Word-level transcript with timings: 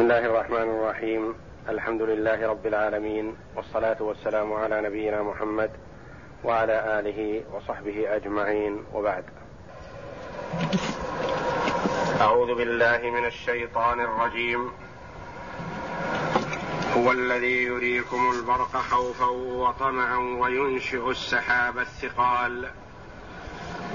بسم 0.00 0.10
الله 0.10 0.26
الرحمن 0.26 0.62
الرحيم 0.62 1.34
الحمد 1.68 2.02
لله 2.02 2.48
رب 2.48 2.66
العالمين 2.66 3.36
والصلاه 3.56 4.02
والسلام 4.02 4.52
على 4.52 4.80
نبينا 4.80 5.22
محمد 5.22 5.70
وعلى 6.44 7.00
اله 7.00 7.44
وصحبه 7.52 8.16
اجمعين 8.16 8.84
وبعد 8.94 9.24
اعوذ 12.20 12.54
بالله 12.54 13.10
من 13.10 13.26
الشيطان 13.26 14.00
الرجيم 14.00 14.72
هو 16.96 17.12
الذي 17.12 17.62
يريكم 17.62 18.32
البرق 18.38 18.76
خوفا 18.76 19.26
وطمعا 19.26 20.18
وينشئ 20.40 21.10
السحاب 21.10 21.78
الثقال 21.78 22.70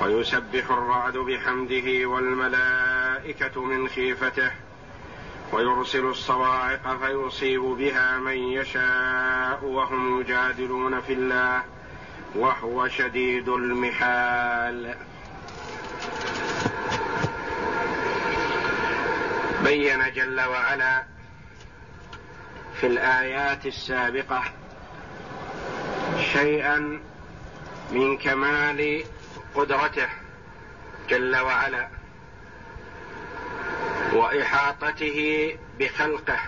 ويسبح 0.02 0.72
الرعد 0.72 1.18
بحمده 1.18 2.06
والملائكه 2.06 3.62
من 3.62 3.88
خيفته 3.88 4.65
ويرسل 5.52 6.06
الصواعق 6.06 6.98
فيصيب 6.98 7.62
بها 7.62 8.18
من 8.18 8.38
يشاء 8.38 9.60
وهم 9.64 10.22
يجادلون 10.22 11.02
في 11.02 11.14
الله 11.14 11.64
وهو 12.36 12.88
شديد 12.88 13.50
المحال. 13.50 14.96
بين 19.64 20.14
جل 20.14 20.42
وعلا 20.42 21.04
في 22.82 22.88
الآيات 22.88 23.66
السابقة 23.66 24.44
شيئا 26.34 27.00
من 27.92 28.18
كمال 28.18 29.04
قدرته 29.56 30.10
جل 31.10 31.36
وعلا. 31.38 31.95
وإحاطته 34.16 35.58
بخلقه 35.80 36.40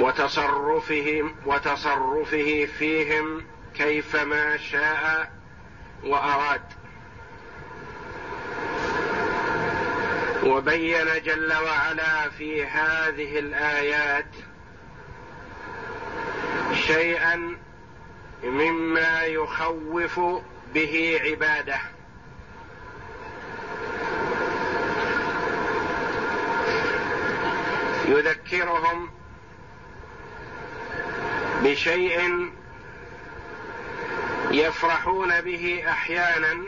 وتصرفهم 0.00 1.36
وتصرفه 1.46 2.68
فيهم 2.78 3.44
كيفما 3.74 4.56
شاء 4.56 5.32
وأراد. 6.04 6.62
وبين 10.44 11.22
جل 11.24 11.52
وعلا 11.52 12.28
في 12.28 12.66
هذه 12.66 13.38
الآيات 13.38 14.34
شيئا 16.72 17.56
مما 18.44 19.22
يخوف 19.22 20.20
به 20.74 21.20
عباده. 21.24 21.80
يذكرهم 28.08 29.10
بشيء 31.62 32.50
يفرحون 34.50 35.40
به 35.40 35.84
أحيانا 35.88 36.64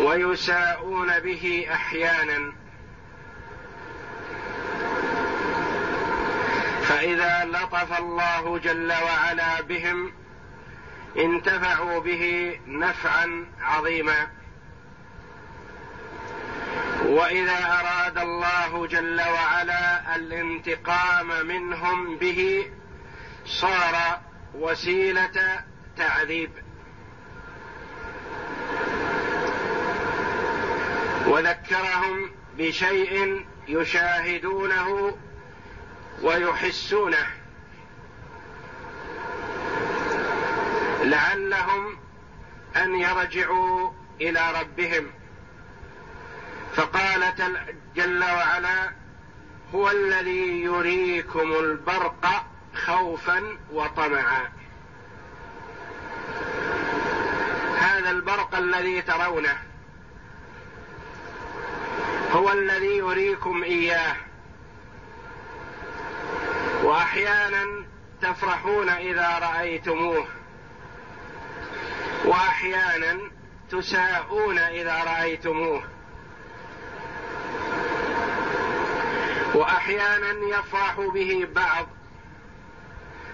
ويساءون 0.00 1.18
به 1.18 1.66
أحيانا. 1.72 2.52
فإذا 6.82 7.44
لطف 7.44 7.98
الله 7.98 8.58
جل 8.58 8.92
وعلا 8.92 9.60
بهم 9.60 10.12
انتفعوا 11.16 12.00
به 12.00 12.54
نفعا 12.66 13.46
عظيما. 13.60 14.37
وإذا 17.08 17.80
أراد 17.80 18.18
الله 18.18 18.86
جل 18.86 19.20
وعلا 19.20 20.16
الانتقام 20.16 21.46
منهم 21.46 22.16
به 22.16 22.70
صار 23.46 24.20
وسيلة 24.54 25.64
تعذيب. 25.96 26.50
وذكرهم 31.26 32.30
بشيء 32.58 33.46
يشاهدونه 33.68 35.16
ويحسونه. 36.22 37.26
لعلهم 41.02 41.98
أن 42.76 42.94
يرجعوا 42.94 43.90
إلى 44.20 44.60
ربهم. 44.60 45.17
فقال 46.78 47.34
جل 47.96 48.24
وعلا 48.24 48.90
هو 49.74 49.90
الذي 49.90 50.62
يريكم 50.62 51.52
البرق 51.52 52.46
خوفا 52.86 53.58
وطمعا. 53.72 54.48
هذا 57.78 58.10
البرق 58.10 58.54
الذي 58.54 59.02
ترونه 59.02 59.58
هو 62.32 62.52
الذي 62.52 62.96
يريكم 62.96 63.62
إياه. 63.62 64.16
واحيانا 66.82 67.84
تفرحون 68.22 68.88
إذا 68.88 69.38
رأيتموه. 69.38 70.26
واحيانا 72.24 73.18
تساءون 73.70 74.58
إذا 74.58 75.04
رأيتموه. 75.04 75.97
وأحيانا 79.54 80.58
يفرح 80.58 81.00
به 81.14 81.48
بعض 81.54 81.86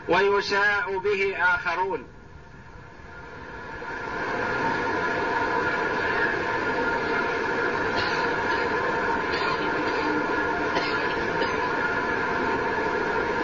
ويساء 0.09 0.99
به 0.99 1.37
آخرون. 1.39 2.07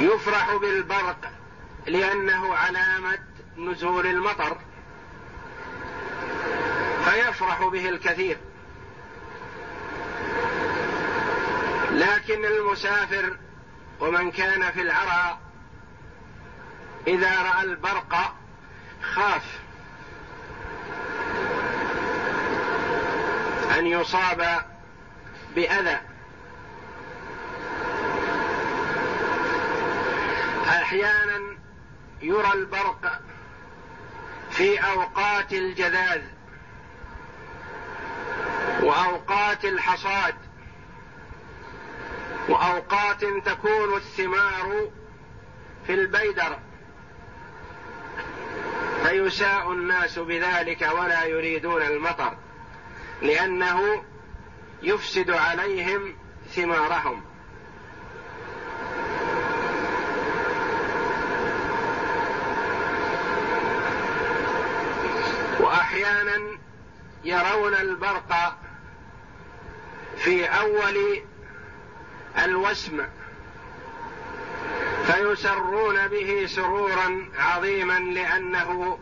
يفرح 0.00 0.56
بالبرق 0.56 1.32
لأنه 1.86 2.54
علامة 2.54 3.18
نزول 3.56 4.06
المطر 4.06 4.58
فيفرح 7.04 7.62
به 7.62 7.88
الكثير. 7.88 8.38
لكن 11.92 12.44
المسافر 12.44 13.36
ومن 14.00 14.30
كان 14.30 14.70
في 14.70 14.82
العرى 14.82 15.38
إذا 17.06 17.42
رأى 17.42 17.62
البرق 17.62 18.34
خاف 19.02 19.60
أن 23.78 23.86
يصاب 23.86 24.64
بأذى. 25.54 26.00
أحيانا 30.68 31.40
يرى 32.22 32.52
البرق 32.52 33.20
في 34.50 34.78
أوقات 34.78 35.52
الجذاذ 35.52 36.22
وأوقات 38.82 39.64
الحصاد. 39.64 40.34
وأوقات 42.50 43.24
تكون 43.24 43.96
الثمار 43.96 44.90
في 45.86 45.94
البيدر. 45.94 46.58
فيساء 49.02 49.72
الناس 49.72 50.18
بذلك 50.18 50.88
ولا 50.98 51.24
يريدون 51.24 51.82
المطر 51.82 52.36
لأنه 53.22 54.04
يفسد 54.82 55.30
عليهم 55.30 56.14
ثمارهم. 56.54 57.22
واحيانا 65.60 66.58
يرون 67.24 67.74
البرق 67.74 68.58
في 70.16 70.44
أول 70.46 71.22
الوسم 72.38 73.06
فيسرون 75.06 76.08
به 76.08 76.46
سرورا 76.46 77.30
عظيما 77.38 77.98
لأنه 77.98 78.98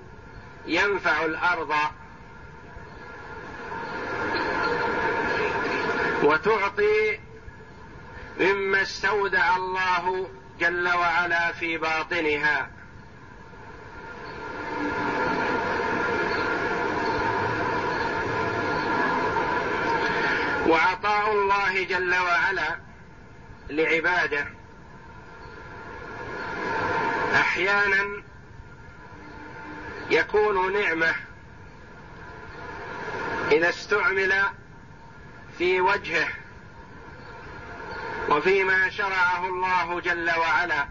ينفع 0.67 1.25
الأرض 1.25 1.75
وتعطي 6.23 7.19
مما 8.41 8.83
استودع 8.83 9.57
الله 9.57 10.29
جل 10.61 10.89
وعلا 10.89 11.53
في 11.53 11.79
باطنها. 11.79 12.71
وعطاء 20.69 21.33
الله 21.33 21.85
جل 21.85 22.15
وعلا 22.15 22.88
لعبادة. 23.71 24.47
أحيانا 27.35 28.23
يكون 30.11 30.73
نعمة 30.73 31.15
إذا 33.53 33.69
استعمل 33.69 34.43
في 35.59 35.81
وجهه 35.81 36.29
وفيما 38.29 38.91
شرعه 38.91 39.49
الله 39.49 40.01
جل 40.01 40.31
وعلا. 40.39 40.89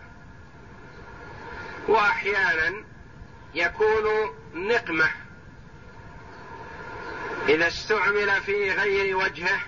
وأحيانا 1.88 2.83
يكون 3.53 4.35
نقمة 4.53 5.09
إذا 7.50 7.68
استعمل 7.68 8.41
في 8.41 8.71
غير 8.71 9.18
وجهه 9.18 9.59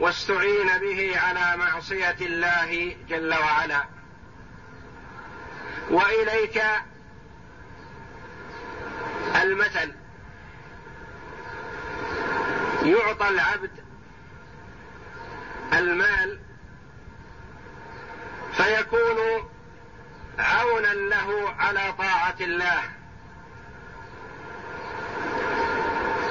واستعين 0.00 0.78
به 0.78 1.20
على 1.20 1.56
معصية 1.56 2.16
الله 2.20 2.96
جل 3.08 3.34
وعلا. 3.34 3.84
وإليك 5.90 6.62
المثل. 9.42 9.94
يعطى 12.82 13.28
العبد 13.28 13.70
المال 15.72 16.40
فيكون 18.52 19.48
عونا 20.38 20.94
له 20.94 21.50
على 21.58 21.92
طاعة 21.98 22.36
الله. 22.40 22.82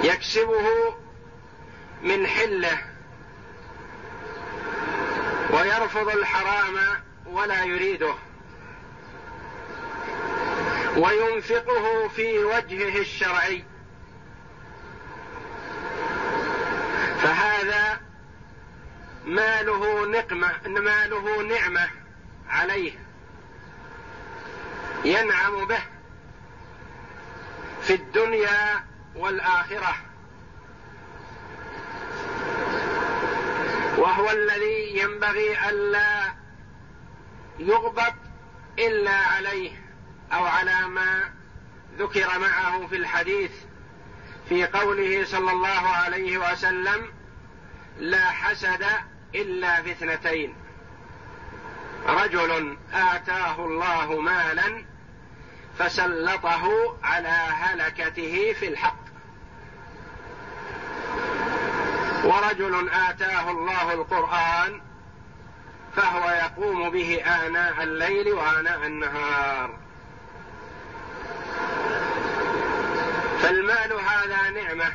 يكسبه 0.03 0.95
من 2.03 2.27
حله 2.27 2.96
ويرفض 5.49 6.09
الحرام 6.09 6.75
ولا 7.25 7.63
يريده. 7.63 8.13
وينفقه 10.97 12.07
في 12.07 12.39
وجهه 12.44 12.99
الشرعي. 12.99 13.63
فهذا 17.21 18.01
ماله 19.25 20.05
نقمة 20.05 20.53
ماله 20.67 21.41
نعمة 21.41 21.89
عليه. 22.49 22.91
ينعم 25.05 25.65
به 25.65 25.81
في 27.81 27.94
الدنيا 27.94 28.85
والآخرة. 29.15 30.06
وهو 33.97 34.31
الذي 34.31 34.97
ينبغي 34.97 35.69
ألا 35.69 36.35
يغبط 37.59 38.13
إلا 38.79 39.15
عليه 39.15 39.71
أو 40.33 40.45
على 40.45 40.88
ما 40.88 41.31
ذكر 41.97 42.39
معه 42.39 42.88
في 42.88 42.95
الحديث 42.95 43.51
في 44.49 44.65
قوله 44.65 45.25
صلى 45.25 45.51
الله 45.51 45.88
عليه 45.88 46.38
وسلم 46.38 47.13
لا 47.97 48.25
حسد 48.25 48.85
إلا 49.35 49.81
في 49.81 49.91
اثنتين 49.91 50.55
رجل 52.05 52.77
آتاه 52.94 53.65
الله 53.65 54.21
مالا 54.21 54.85
فسلطه 55.79 56.97
على 57.03 57.38
هلكته 57.51 58.53
في 58.59 58.67
الحق. 58.67 59.06
ورجل 62.27 62.89
آتاه 62.89 63.51
الله 63.51 63.94
القرآن 63.94 64.81
فهو 65.95 66.29
يقوم 66.29 66.89
به 66.89 67.24
آناء 67.25 67.83
الليل 67.83 68.33
وآناء 68.33 68.85
النهار. 68.85 69.77
فالمال 73.41 73.94
هذا 73.94 74.50
نعمة. 74.50 74.91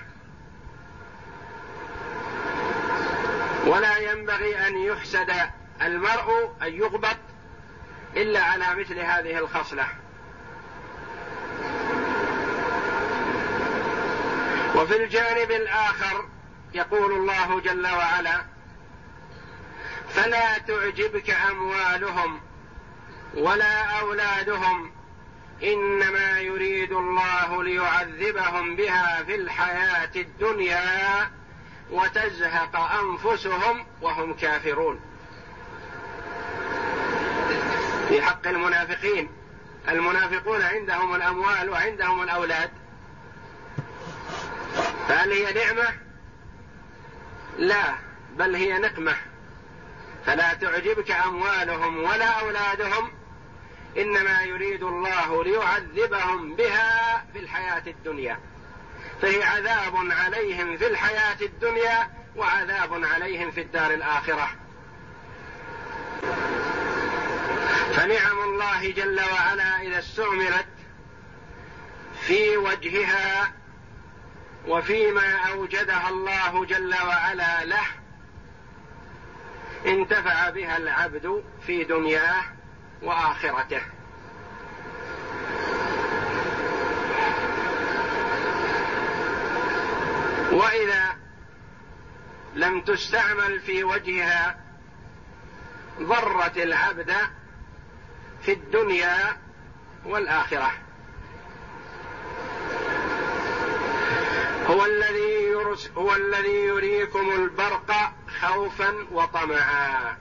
ولا 3.66 3.96
ينبغي 3.96 4.68
أن 4.68 4.78
يحسد 4.78 5.30
المرء 5.82 6.56
أن 6.62 6.74
يغبط 6.74 7.16
إلا 8.16 8.40
على 8.42 8.74
مثل 8.74 8.98
هذه 8.98 9.38
الخصلة. 9.38 9.86
وفي 14.74 15.04
الجانب 15.04 15.50
الآخر 15.50 16.31
يقول 16.74 17.12
الله 17.12 17.60
جل 17.60 17.86
وعلا 17.86 18.44
فلا 20.08 20.58
تعجبك 20.58 21.30
أموالهم 21.30 22.40
ولا 23.34 24.00
أولادهم 24.00 24.92
إنما 25.62 26.40
يريد 26.40 26.92
الله 26.92 27.64
ليعذبهم 27.64 28.76
بها 28.76 29.22
في 29.22 29.34
الحياة 29.34 30.10
الدنيا 30.16 31.30
وتزهق 31.90 32.76
أنفسهم 32.76 33.86
وهم 34.02 34.34
كافرون. 34.34 35.00
في 38.08 38.22
حق 38.22 38.46
المنافقين 38.46 39.30
المنافقون 39.88 40.62
عندهم 40.62 41.14
الأموال 41.14 41.70
وعندهم 41.70 42.22
الأولاد. 42.22 42.70
فهل 45.08 45.32
هي 45.32 45.52
نعمة؟ 45.52 46.01
لا 47.58 47.94
بل 48.36 48.54
هي 48.54 48.78
نقمة. 48.78 49.16
فلا 50.26 50.54
تعجبك 50.54 51.10
أموالهم 51.10 51.98
ولا 51.98 52.40
أولادهم 52.40 53.12
إنما 53.96 54.42
يريد 54.42 54.82
الله 54.82 55.44
ليعذبهم 55.44 56.56
بها 56.56 57.24
في 57.32 57.38
الحياة 57.38 57.82
الدنيا. 57.86 58.38
فهي 59.22 59.42
عذاب 59.42 59.96
عليهم 59.96 60.76
في 60.76 60.86
الحياة 60.86 61.36
الدنيا 61.42 62.10
وعذاب 62.36 63.04
عليهم 63.04 63.50
في 63.50 63.60
الدار 63.60 63.90
الآخرة. 63.94 64.48
فنعم 67.96 68.38
الله 68.38 68.90
جل 68.90 69.20
وعلا 69.32 69.82
إذا 69.82 69.98
استعملت 69.98 70.66
في 72.26 72.56
وجهها 72.56 73.52
وفيما 74.68 75.36
أوجدها 75.50 76.08
الله 76.08 76.64
جل 76.64 76.94
وعلا 77.06 77.64
له 77.64 77.86
انتفع 79.86 80.50
بها 80.50 80.76
العبد 80.76 81.44
في 81.66 81.84
دنياه 81.84 82.42
وآخرته. 83.02 83.82
وإذا 90.52 91.16
لم 92.54 92.80
تستعمل 92.80 93.60
في 93.60 93.84
وجهها 93.84 94.60
ضرت 96.00 96.56
العبد 96.56 97.12
في 98.42 98.52
الدنيا 98.52 99.36
والآخرة. 100.04 100.72
هو 104.66 104.84
الذي 104.84 105.42
يرس 105.42 105.90
هو 105.96 106.14
الذي 106.14 106.54
يريكم 106.54 107.30
البرق 107.30 108.12
خوفا 108.40 108.94
وطمعا. 109.12 110.16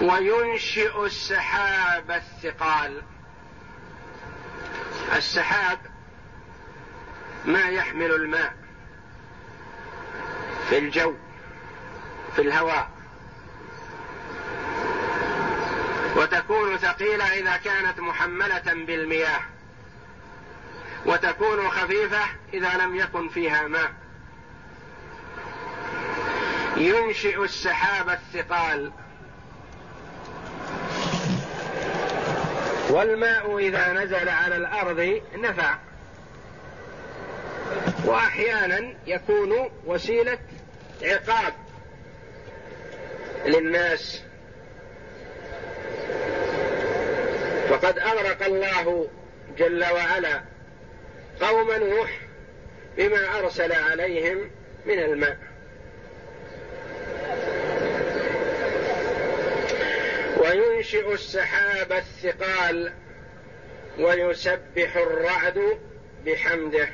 وينشئ 0.00 1.04
السحاب 1.04 2.10
الثقال. 2.10 3.02
السحاب 5.16 5.78
ما 7.44 7.68
يحمل 7.68 8.14
الماء 8.14 8.54
في 10.68 10.78
الجو 10.78 11.14
في 12.36 12.42
الهواء. 12.42 12.90
وتكون 16.16 16.76
ثقيلة 16.76 17.24
إذا 17.24 17.56
كانت 17.56 18.00
محملة 18.00 18.62
بالمياه. 18.66 19.40
وتكون 21.06 21.68
خفيفة 21.68 22.22
إذا 22.54 22.76
لم 22.76 22.96
يكن 22.96 23.28
فيها 23.28 23.68
ماء. 23.68 23.92
ينشئ 26.76 27.44
السحاب 27.44 28.10
الثقال. 28.10 28.92
والماء 32.90 33.58
إذا 33.58 33.92
نزل 33.92 34.28
على 34.28 34.56
الأرض 34.56 35.22
نفع. 35.34 35.78
وأحيانا 38.04 38.94
يكون 39.06 39.70
وسيلة 39.86 40.38
عقاب 41.02 41.54
للناس. 43.46 44.22
فقد 47.70 47.98
أغرق 47.98 48.42
الله 48.42 49.08
جل 49.58 49.84
وعلا 49.84 50.42
قوم 51.40 51.72
نوح 51.72 52.18
بما 52.96 53.38
أرسل 53.38 53.72
عليهم 53.72 54.50
من 54.86 54.98
الماء. 54.98 55.38
وينشئ 60.36 61.12
السحاب 61.12 61.92
الثقال 61.92 62.92
ويسبح 63.98 64.96
الرعد 64.96 65.78
بحمده. 66.26 66.88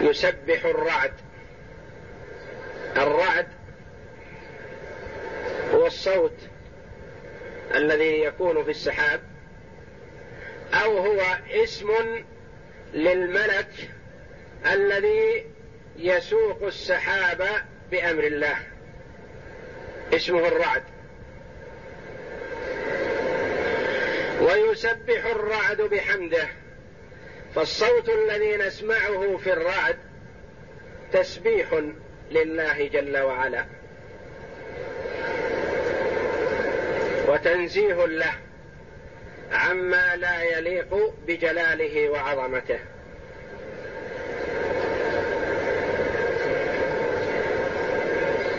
يسبح 0.00 0.64
الرعد. 0.64 1.12
الرعد 2.96 3.48
هو 5.72 5.86
الصوت 5.86 6.36
الذي 7.74 8.20
يكون 8.20 8.64
في 8.64 8.70
السحاب. 8.70 9.20
أو 10.72 10.98
هو 10.98 11.22
اسم 11.50 11.90
للملك 12.94 13.90
الذي 14.72 15.46
يسوق 15.96 16.62
السحاب 16.62 17.48
بأمر 17.90 18.24
الله. 18.24 18.56
اسمه 20.12 20.48
الرعد. 20.48 20.82
ويسبح 24.40 25.26
الرعد 25.26 25.80
بحمده. 25.80 26.48
فالصوت 27.54 28.08
الذي 28.08 28.56
نسمعه 28.56 29.36
في 29.36 29.52
الرعد 29.52 29.96
تسبيح 31.12 31.82
لله 32.30 32.86
جل 32.86 33.18
وعلا. 33.18 33.64
وتنزيه 37.28 38.06
له. 38.06 38.43
عما 39.52 40.16
لا 40.16 40.42
يليق 40.42 41.14
بجلاله 41.26 42.08
وعظمته. 42.08 42.78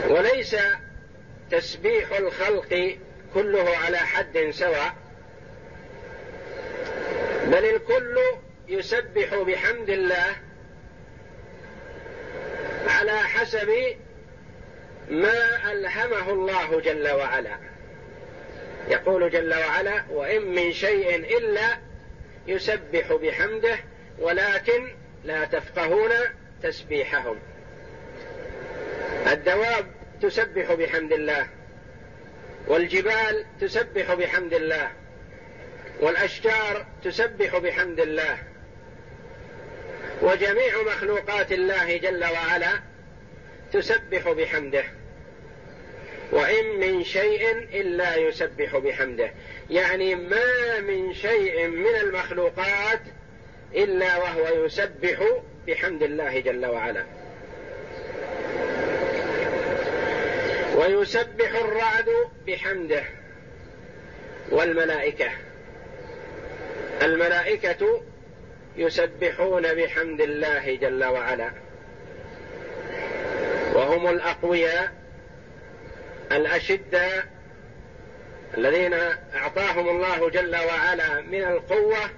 وليس 0.10 0.56
تسبيح 1.51 2.12
الخلق 2.12 2.98
كله 3.34 3.77
على 3.77 3.98
حد 3.98 4.50
سواء 4.51 4.96
بل 7.46 7.65
الكل 7.65 8.20
يسبح 8.68 9.36
بحمد 9.36 9.89
الله 9.89 10.36
على 12.88 13.12
حسب 13.12 13.70
ما 15.10 15.72
ألهمه 15.72 16.30
الله 16.30 16.82
جل 16.82 17.10
وعلا. 17.12 17.58
يقول 18.88 19.30
جل 19.30 19.54
وعلا 19.54 20.04
وإن 20.10 20.42
من 20.42 20.72
شيء 20.74 21.15
إلا 21.38 21.77
يسبح 22.48 23.13
بحمده 23.13 23.77
ولكن 24.20 24.96
لا 25.24 25.46
تفقهون 25.46 26.12
تسبيحهم. 26.63 27.39
الدواب 29.32 29.86
تسبح 30.22 30.74
بحمد 30.74 31.13
الله 31.13 31.48
والجبال 32.68 33.46
تسبح 33.62 34.13
بحمد 34.13 34.54
الله 34.54 34.92
والأشجار 36.00 36.86
تسبح 37.04 37.58
بحمد 37.58 38.00
الله 38.00 38.38
وجميع 40.22 40.82
مخلوقات 40.82 41.51
الله 41.51 41.98
جل 41.98 42.25
وعلا 42.25 42.80
تسبح 43.74 44.30
بحمده. 44.32 44.84
وإن 46.32 46.79
من 46.79 47.03
شيء 47.03 47.51
إلا 47.58 48.15
يسبح 48.15 48.77
بحمده. 48.77 49.32
يعني 49.70 50.15
ما 50.15 50.79
من 50.79 51.13
شيء 51.13 51.67
من 51.67 51.96
المخلوقات 51.96 53.01
إلا 53.75 54.17
وهو 54.17 54.65
يسبح 54.65 55.41
بحمد 55.67 56.03
الله 56.03 56.39
جل 56.39 56.65
وعلا. 56.65 57.05
ويسبح 60.75 61.55
الرعد 61.55 62.10
بحمده. 62.48 63.03
والملائكة. 64.51 65.29
الملائكة 67.01 68.01
يسبحون 68.77 69.74
بحمد 69.74 70.22
الله 70.22 70.75
جل 70.75 71.03
وعلا. 71.03 71.51
وهم 73.74 74.08
الأقوياء. 74.10 75.05
الاشداء 76.32 77.25
الذين 78.58 78.94
أعطاهم 79.36 79.89
الله 79.89 80.29
جل 80.29 80.55
وعلا 80.55 81.22
من 81.22 81.44
القوة 81.44 82.10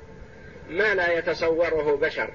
ما 0.69 0.95
لا 0.95 1.17
يتصوره 1.17 1.97
بشر. 2.01 2.29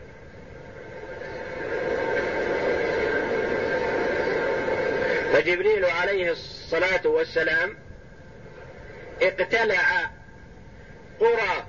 فجبريل 5.33 5.85
عليه 5.85 6.31
الصلاة 6.31 7.07
والسلام 7.07 7.77
اقتلع 9.23 10.11
قرى 11.21 11.67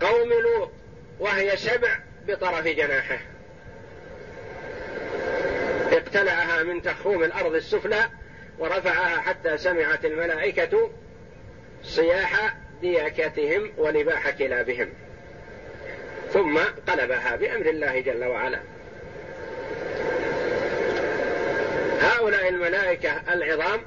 قوم 0.00 0.32
لوط 0.32 0.70
وهي 1.18 1.56
سبع 1.56 1.98
بطرف 2.26 2.66
جناحه. 2.66 3.18
اقتلعها 5.92 6.62
من 6.62 6.82
تخوم 6.82 7.24
الأرض 7.24 7.54
السفلى 7.54 8.08
ورفعها 8.60 9.20
حتى 9.20 9.58
سمعت 9.58 10.04
الملائكة 10.04 10.90
صياح 11.82 12.56
دياكتهم 12.80 13.72
ونباح 13.78 14.30
كلابهم. 14.30 14.88
ثم 16.32 16.58
قلبها 16.88 17.36
بأمر 17.36 17.66
الله 17.66 18.00
جل 18.00 18.24
وعلا. 18.24 18.60
هؤلاء 22.00 22.48
الملائكة 22.48 23.32
العظام 23.32 23.80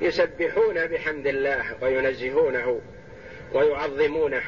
يسبحون 0.00 0.86
بحمد 0.86 1.26
الله 1.26 1.64
وينزهونه 1.82 2.80
ويعظمونه. 3.52 4.42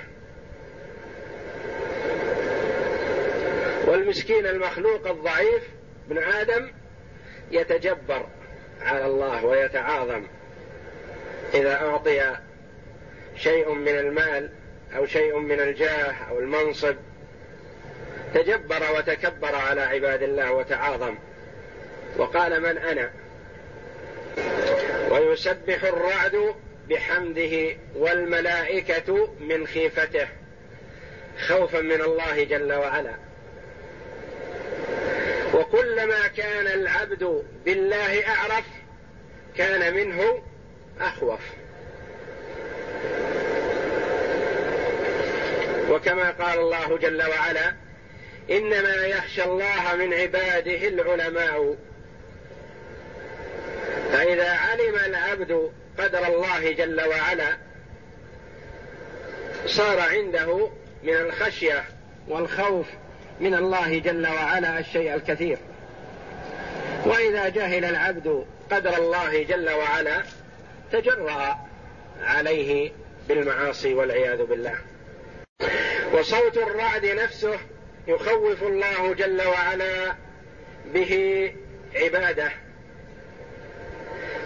والمسكين 3.86 4.46
المخلوق 4.46 5.08
الضعيف 5.08 5.62
ابن 6.10 6.18
آدم 6.18 6.70
يتجبر 7.50 8.26
على 8.82 9.06
الله 9.06 9.44
ويتعاظم. 9.44 10.26
إذا 11.54 11.74
أعطي 11.74 12.36
شيء 13.36 13.74
من 13.74 13.98
المال 13.98 14.50
أو 14.96 15.06
شيء 15.06 15.38
من 15.38 15.60
الجاه 15.60 16.12
أو 16.30 16.38
المنصب 16.38 16.96
تجبر 18.34 18.82
وتكبر 18.96 19.54
على 19.54 19.80
عباد 19.80 20.22
الله 20.22 20.52
وتعاظم. 20.52 21.14
وقال 22.16 22.60
من 22.60 22.78
أنا؟ 22.78 23.10
ويسبح 25.10 25.84
الرعد 25.84 26.54
بحمده 26.88 27.76
والملائكة 27.96 29.28
من 29.40 29.66
خيفته 29.66 30.28
خوفا 31.48 31.80
من 31.80 32.00
الله 32.00 32.44
جل 32.44 32.72
وعلا. 32.72 33.23
وكلما 35.54 36.26
كان 36.26 36.66
العبد 36.66 37.44
بالله 37.64 38.28
أعرف 38.28 38.64
كان 39.56 39.94
منه 39.94 40.42
أخوف. 41.00 41.40
وكما 45.90 46.30
قال 46.30 46.58
الله 46.58 46.98
جل 46.98 47.22
وعلا 47.22 47.74
إنما 48.50 49.06
يخشى 49.06 49.44
الله 49.44 49.96
من 49.96 50.14
عباده 50.14 50.88
العلماء. 50.88 51.76
فإذا 54.12 54.50
علم 54.50 54.94
العبد 54.94 55.72
قدر 55.98 56.26
الله 56.26 56.72
جل 56.72 57.00
وعلا 57.00 57.56
صار 59.66 60.00
عنده 60.00 60.70
من 61.02 61.14
الخشية 61.14 61.84
والخوف 62.28 62.86
من 63.40 63.54
الله 63.54 63.98
جل 63.98 64.26
وعلا 64.26 64.78
الشيء 64.78 65.14
الكثير. 65.14 65.58
وإذا 67.04 67.48
جهل 67.48 67.84
العبد 67.84 68.46
قدر 68.70 68.96
الله 68.96 69.42
جل 69.42 69.70
وعلا 69.70 70.22
تجرأ 70.92 71.58
عليه 72.22 72.92
بالمعاصي 73.28 73.94
والعياذ 73.94 74.44
بالله. 74.44 74.74
وصوت 76.12 76.56
الرعد 76.56 77.06
نفسه 77.06 77.58
يخوف 78.06 78.62
الله 78.62 79.14
جل 79.14 79.42
وعلا 79.46 80.14
به 80.94 81.52
عباده. 81.94 82.50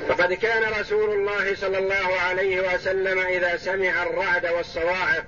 فقد 0.09 0.33
كان 0.33 0.80
رسول 0.80 1.11
الله 1.11 1.54
صلى 1.54 1.78
الله 1.78 2.21
عليه 2.28 2.75
وسلم 2.75 3.18
إذا 3.18 3.57
سمع 3.57 4.02
الرعد 4.02 4.47
والصواعق 4.47 5.25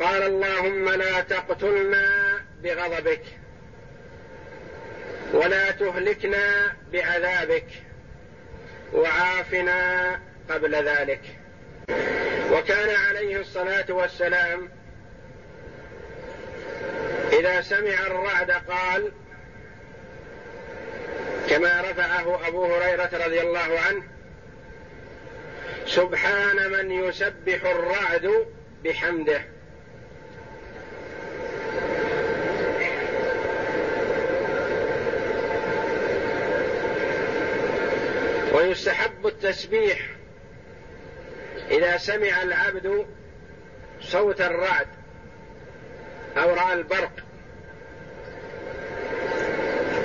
قال 0.00 0.22
اللهم 0.22 0.88
لا 0.88 1.20
تقتلنا 1.20 2.23
بغضبك 2.64 3.22
ولا 5.32 5.70
تهلكنا 5.70 6.72
بعذابك 6.92 7.66
وعافنا 8.92 10.20
قبل 10.50 10.74
ذلك. 10.74 11.20
وكان 12.52 12.90
عليه 12.90 13.40
الصلاة 13.40 13.84
والسلام 13.88 14.68
إذا 17.32 17.60
سمع 17.60 18.06
الرعد 18.06 18.50
قال 18.50 19.12
كما 21.50 21.80
رفعه 21.80 22.48
أبو 22.48 22.64
هريرة 22.64 23.10
رضي 23.26 23.40
الله 23.40 23.80
عنه 23.80 24.02
سبحان 25.86 26.70
من 26.70 26.90
يسبح 26.90 27.64
الرعد 27.64 28.46
بحمده. 28.84 29.53
ويستحب 38.54 39.26
التسبيح 39.26 39.98
إذا 41.70 41.96
سمع 41.96 42.42
العبد 42.42 43.06
صوت 44.00 44.40
الرعد 44.40 44.86
أو 46.36 46.54
رأى 46.54 46.72
البرق 46.72 47.12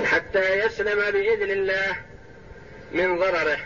حتى 0.05 0.59
يسلم 0.59 1.11
بإذن 1.11 1.51
الله 1.51 1.95
من 2.91 3.17
ضرره. 3.19 3.59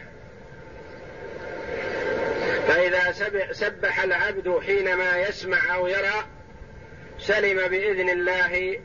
فإذا 2.68 3.12
سبح 3.52 4.04
العبد 4.04 4.60
حينما 4.66 5.18
يسمع 5.18 5.76
أو 5.76 5.88
يرى 5.88 6.26
سلم 7.20 7.68
بإذن 7.68 8.10
الله 8.10 8.80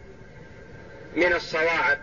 من 1.17 1.33
الصواعق. 1.33 2.01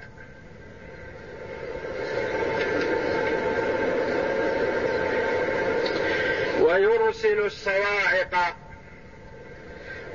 ويرسل 6.66 7.40
الصواعق 7.40 8.56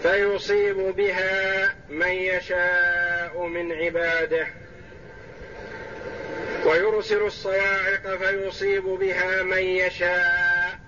فيصيب 0.02 0.76
بها 0.76 1.74
من 1.88 2.08
يشاء 2.12 3.46
من 3.46 3.72
عباده. 3.72 4.46
ويرسل 6.64 7.22
الصواعق 7.22 8.16
فيصيب 8.16 8.82
بها 8.84 9.42
من 9.42 9.62
يشاء 9.62 10.78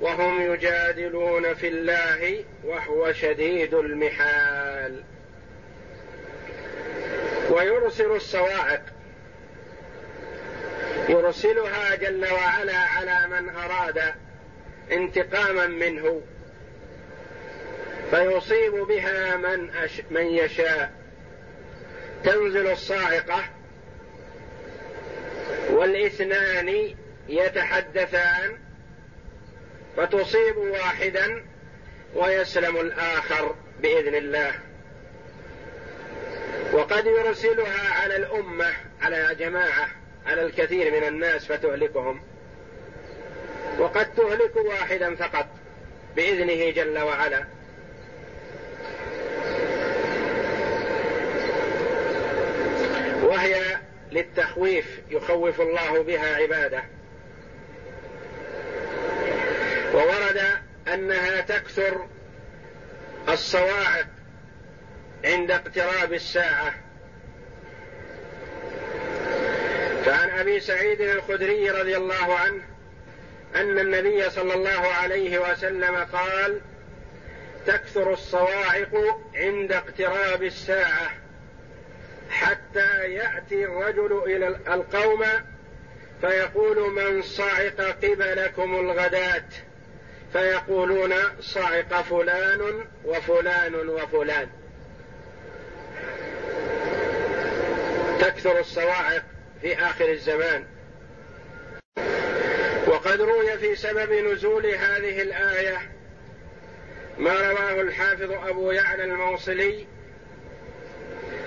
وهم 0.00 0.52
يجادلون 0.52 1.54
في 1.54 1.68
الله 1.68 2.44
وهو 2.64 3.12
شديد 3.12 3.74
المحال. 3.74 5.02
ويرسل 7.50 8.10
الصواعق 8.10 8.82
يرسلها 11.08 11.94
جل 11.94 12.26
وعلا 12.32 12.78
على 12.78 13.26
من 13.28 13.48
أراد 13.48 14.14
انتقاما 14.92 15.66
منه 15.66 16.22
فيصيب 18.10 18.72
بها 18.74 19.36
من 19.36 19.70
أش 19.70 20.00
من 20.10 20.26
يشاء. 20.26 20.92
تنزل 22.24 22.70
الصاعقة 22.70 23.44
والإثنان 25.70 26.94
يتحدثان 27.28 28.58
فتصيب 29.96 30.56
واحدا 30.56 31.44
ويسلم 32.14 32.76
الآخر 32.76 33.54
بإذن 33.80 34.14
الله. 34.14 34.54
وقد 36.72 37.06
يرسلها 37.06 38.02
على 38.02 38.16
الأمة 38.16 38.72
على 39.00 39.34
جماعة 39.34 39.88
على 40.26 40.42
الكثير 40.42 40.92
من 40.92 41.08
الناس 41.08 41.46
فتهلكهم. 41.46 42.29
وقد 43.78 44.14
تهلك 44.14 44.56
واحدا 44.56 45.14
فقط 45.14 45.46
بإذنه 46.16 46.70
جل 46.70 46.98
وعلا. 46.98 47.44
وهي 53.22 53.78
للتخويف 54.12 55.00
يخوف 55.10 55.60
الله 55.60 56.02
بها 56.02 56.36
عباده. 56.36 56.82
وورد 59.94 60.42
أنها 60.94 61.40
تكثر 61.40 62.06
الصواعق 63.28 64.06
عند 65.24 65.50
اقتراب 65.50 66.12
الساعة. 66.12 66.74
فعن 70.04 70.30
أبي 70.30 70.60
سعيد 70.60 71.00
الخدري 71.00 71.70
رضي 71.70 71.96
الله 71.96 72.34
عنه 72.34 72.69
أن 73.56 73.78
النبي 73.78 74.30
صلى 74.30 74.54
الله 74.54 74.86
عليه 75.02 75.38
وسلم 75.38 75.96
قال 75.96 76.60
تكثر 77.66 78.12
الصواعق 78.12 79.20
عند 79.34 79.72
اقتراب 79.72 80.42
الساعة 80.42 81.10
حتى 82.30 83.12
يأتي 83.12 83.64
الرجل 83.64 84.22
إلى 84.26 84.48
القوم 84.48 85.24
فيقول 86.20 86.90
من 86.92 87.22
صعق 87.22 87.80
قبلكم 88.02 88.74
الغداة؟ 88.74 89.44
فيقولون 90.32 91.14
صعق 91.40 92.02
فلان 92.02 92.84
وفلان 93.04 93.74
وفلان. 93.74 94.48
تكثر 98.20 98.60
الصواعق 98.60 99.22
في 99.62 99.78
آخر 99.78 100.08
الزمان. 100.08 100.66
وقد 103.00 103.20
روي 103.20 103.58
في 103.58 103.76
سبب 103.76 104.12
نزول 104.12 104.66
هذه 104.66 105.22
الآية 105.22 105.90
ما 107.18 107.50
رواه 107.50 107.80
الحافظ 107.80 108.32
أبو 108.32 108.70
يعلى 108.70 109.04
الموصلي. 109.04 109.86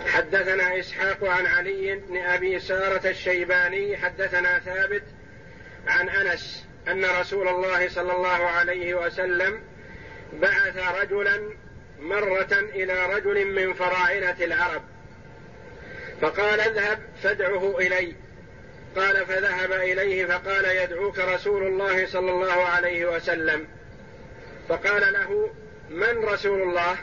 حدثنا 0.06 0.80
إسحاق 0.80 1.24
عن 1.24 1.46
علي 1.46 1.96
بن 1.96 2.18
أبي 2.18 2.60
سارة 2.60 3.08
الشيباني 3.10 3.98
حدثنا 3.98 4.60
ثابت 4.60 5.04
عن 5.88 6.10
أنس 6.10 6.66
أن 6.88 7.06
رسول 7.06 7.48
الله 7.48 7.90
صلى 7.90 8.16
الله 8.16 8.48
عليه 8.48 8.94
وسلم 8.94 9.62
بعث 10.34 10.78
رجلا 10.78 11.50
مرة 12.00 12.52
إلى 12.52 13.06
رجل 13.06 13.46
من 13.46 13.74
فراعنه 13.74 14.38
العرب 14.42 14.84
فقال 16.22 16.60
اذهب 16.60 17.00
فادعه 17.24 17.78
إلي. 17.80 18.16
قال 18.96 19.26
فذهب 19.26 19.72
إليه 19.72 20.26
فقال 20.26 20.66
يدعوك 20.66 21.20
رسول 21.20 21.64
الله 21.64 22.06
صلى 22.06 22.32
الله 22.32 22.66
عليه 22.66 23.06
وسلم. 23.06 23.68
فقال 24.70 25.14
له 25.14 25.50
من 25.90 26.26
رسول 26.26 26.62
الله 26.62 26.96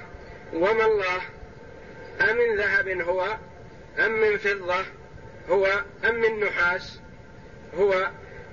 وما 0.53 0.85
الله؟ 0.85 1.21
أمن 2.31 2.57
ذهب 2.57 2.89
هو 2.89 3.37
أم 3.99 4.13
من 4.13 4.39
فضة 4.39 4.85
هو 5.51 5.67
أم 6.05 6.15
من 6.15 6.41
نحاس 6.41 7.01
هو؟ 7.79 8.11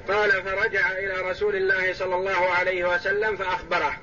قال 0.08 0.32
فرجع 0.32 0.92
إلى 0.92 1.14
رسول 1.30 1.56
الله 1.56 1.94
صلى 1.94 2.16
الله 2.16 2.50
عليه 2.50 2.96
وسلم 2.96 3.36
فأخبره. 3.36 3.98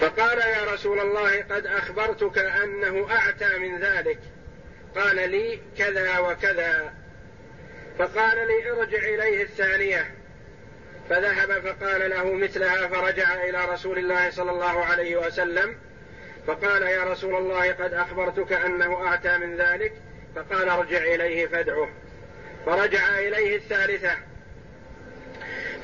فقال 0.00 0.38
يا 0.38 0.64
رسول 0.74 1.00
الله 1.00 1.42
قد 1.42 1.66
أخبرتك 1.66 2.38
أنه 2.38 3.06
أعتى 3.10 3.58
من 3.58 3.80
ذلك. 3.80 4.18
قال 4.96 5.30
لي 5.30 5.60
كذا 5.78 6.18
وكذا. 6.18 6.92
فقال 8.00 8.48
لي 8.48 8.70
ارجع 8.70 8.98
إليه 8.98 9.42
الثانية. 9.42 10.14
فذهب 11.10 11.60
فقال 11.60 12.10
له 12.10 12.32
مثلها 12.32 12.88
فرجع 12.88 13.44
إلى 13.44 13.64
رسول 13.64 13.98
الله 13.98 14.30
صلى 14.30 14.50
الله 14.50 14.84
عليه 14.84 15.16
وسلم. 15.16 15.76
فقال 16.46 16.82
يا 16.82 17.04
رسول 17.04 17.34
الله 17.34 17.72
قد 17.72 17.94
أخبرتك 17.94 18.52
أنه 18.52 19.06
أعتى 19.06 19.38
من 19.38 19.56
ذلك. 19.56 19.92
فقال 20.36 20.68
ارجع 20.68 20.98
إليه 20.98 21.46
فادعه. 21.46 21.88
فرجع 22.66 23.18
إليه 23.18 23.56
الثالثة. 23.56 24.16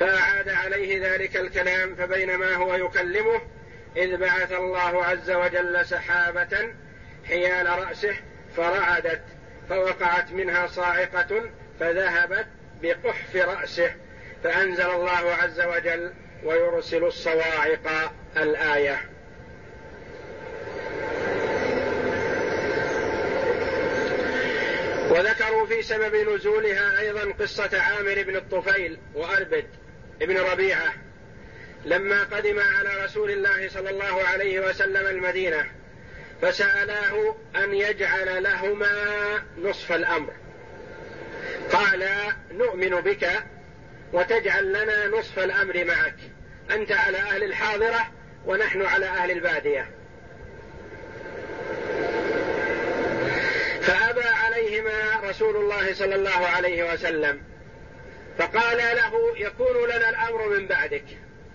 فأعاد 0.01 0.49
عليه 0.49 1.15
ذلك 1.15 1.37
الكلام 1.37 1.95
فبينما 1.95 2.55
هو 2.55 2.75
يكلمه 2.75 3.41
إذ 3.97 4.17
بعث 4.17 4.53
الله 4.53 5.05
عز 5.05 5.31
وجل 5.31 5.87
سحابة 5.87 6.75
حيال 7.29 7.67
رأسه 7.67 8.17
فرعدت 8.57 9.23
فوقعت 9.69 10.33
منها 10.33 10.67
صاعقة 10.67 11.43
فذهبت 11.81 12.47
بقحف 12.83 13.37
رأسه 13.37 13.95
فأنزل 14.45 14.91
الله 14.91 15.35
عز 15.35 15.61
وجل 15.61 16.13
ويرسل 16.45 17.05
الصواعق 17.05 18.13
الآية. 18.37 19.01
وذكروا 25.11 25.67
في 25.67 25.83
سبب 25.83 26.15
نزولها 26.15 27.01
أيضا 27.01 27.33
قصة 27.41 27.81
عامر 27.81 28.23
بن 28.23 28.37
الطفيل 28.37 28.99
وأربد 29.15 29.67
بن 30.21 30.39
ربيعة 30.39 30.95
لما 31.85 32.25
قدم 32.25 32.61
على 32.61 33.05
رسول 33.05 33.31
الله 33.31 33.69
صلى 33.69 33.91
الله 33.91 34.23
عليه 34.23 34.61
وسلم 34.61 35.07
المدينة 35.07 35.65
فسألاه 36.43 37.37
أن 37.57 37.75
يجعل 37.75 38.43
لهما 38.43 38.93
نصف 39.59 39.93
الأمر. 39.93 40.33
قال 41.73 42.09
نؤمن 42.51 43.01
بك 43.01 43.29
وتجعل 44.13 44.69
لنا 44.73 45.07
نصف 45.07 45.39
الأمر 45.39 45.85
معك. 45.85 46.17
أنت 46.71 46.93
على 46.93 47.19
أهل 47.19 47.43
الحاضرة 47.45 48.13
ونحن 48.47 48.83
على 48.83 49.07
أهل 49.07 49.31
البادية. 49.31 49.91
فأبى 53.81 54.29
عليهما 54.29 55.21
رسول 55.25 55.57
الله 55.57 55.95
صلى 55.95 56.15
الله 56.15 56.47
عليه 56.47 56.93
وسلم. 56.93 57.43
فقال 58.39 58.77
له 58.77 59.39
يكون 59.39 59.85
لنا 59.85 60.09
الأمر 60.09 60.49
من 60.49 60.67
بعدك. 60.67 61.05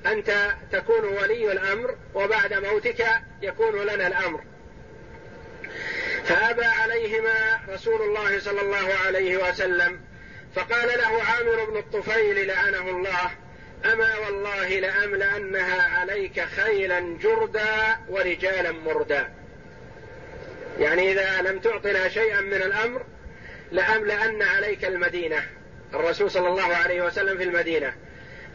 أنت 0.05 0.55
تكون 0.71 1.03
ولي 1.03 1.51
الأمر 1.51 1.95
وبعد 2.13 2.53
موتك 2.53 3.05
يكون 3.41 3.81
لنا 3.81 4.07
الأمر. 4.07 4.41
فابى 6.25 6.65
عليهما 6.65 7.59
رسول 7.69 8.01
الله 8.01 8.39
صلى 8.39 8.61
الله 8.61 8.93
عليه 9.05 9.37
وسلم 9.37 10.01
فقال 10.55 10.87
له 10.87 11.23
عامر 11.23 11.65
بن 11.65 11.77
الطفيل 11.77 12.47
لعنه 12.47 12.89
الله 12.89 13.31
أما 13.93 14.17
والله 14.17 14.79
لأملأنها 14.79 15.99
عليك 15.99 16.41
خيلا 16.41 17.17
جردا 17.21 17.97
ورجالا 18.09 18.71
مردا. 18.71 19.33
يعني 20.79 21.11
إذا 21.11 21.41
لم 21.41 21.59
تعطنا 21.59 22.09
شيئا 22.09 22.41
من 22.41 22.61
الأمر 22.61 23.05
لأملأن 23.71 24.41
عليك 24.41 24.85
المدينة 24.85 25.43
الرسول 25.93 26.31
صلى 26.31 26.47
الله 26.47 26.75
عليه 26.75 27.01
وسلم 27.01 27.37
في 27.37 27.43
المدينة 27.43 27.93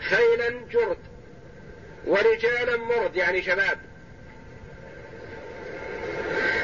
خيلا 0.01 0.51
جرد 0.71 0.99
ورجالا 2.07 2.77
مرد 2.77 3.17
يعني 3.17 3.43
شباب. 3.43 3.79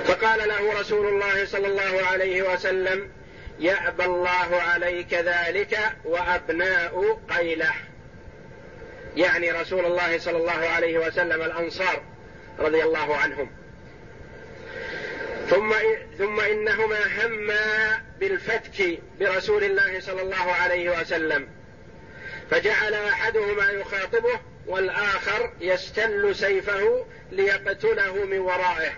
فقال 0.05 0.49
له 0.49 0.81
رسول 0.81 1.07
الله 1.07 1.45
صلى 1.45 1.67
الله 1.67 2.07
عليه 2.07 2.43
وسلم 2.43 3.11
يأبى 3.61 4.05
الله 4.05 4.63
عليك 4.63 5.15
ذلك 5.15 5.79
وأبناء 6.05 7.21
قيلة. 7.31 7.71
يعني 9.17 9.53
رسول 9.53 9.85
الله 9.85 10.19
صلى 10.19 10.37
الله 10.37 10.69
عليه 10.69 10.99
وسلم 10.99 11.43
الأنصار 11.43 12.03
رضي 12.59 12.83
الله 12.83 13.17
عنهم. 13.17 13.51
ثم 15.49 15.75
ثم 16.19 16.41
إنهما 16.41 16.99
هما 17.25 18.03
بالفتك 18.21 18.99
برسول 19.21 19.65
الله 19.65 20.01
صلى 20.01 20.23
الله 20.23 20.53
عليه 20.53 21.01
وسلم. 21.01 21.49
فجعل 22.51 22.95
أحدهما 22.95 23.71
يخاطبه 23.71 24.41
والآخر 24.67 25.53
يستل 25.61 26.37
سيفه 26.37 27.07
ليقتله 27.33 28.25
من 28.25 28.39
ورائه. 28.39 28.93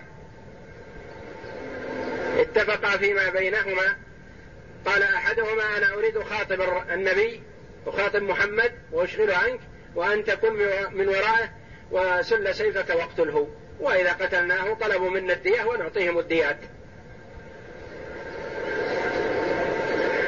اتفقا 2.57 2.97
فيما 2.97 3.29
بينهما. 3.29 3.95
قال 4.85 5.03
أحدهما 5.03 5.77
أنا 5.77 5.93
أريد 5.93 6.17
اخاطب 6.17 6.61
النبي 6.93 7.43
اخاطب 7.87 8.21
محمد 8.21 8.71
وأشغله 8.91 9.37
عنك 9.37 9.59
وانت 9.95 10.31
كن 10.31 10.53
من 10.91 11.07
ورائه 11.07 11.49
وسل 11.91 12.55
سيفك 12.55 12.89
واقتله. 12.89 13.49
وإذا 13.79 14.11
قتلناه 14.11 14.73
طلبوا 14.73 15.09
منا 15.09 15.33
الدية 15.33 15.63
ونعطيهم 15.63 16.19
الديات. 16.19 16.57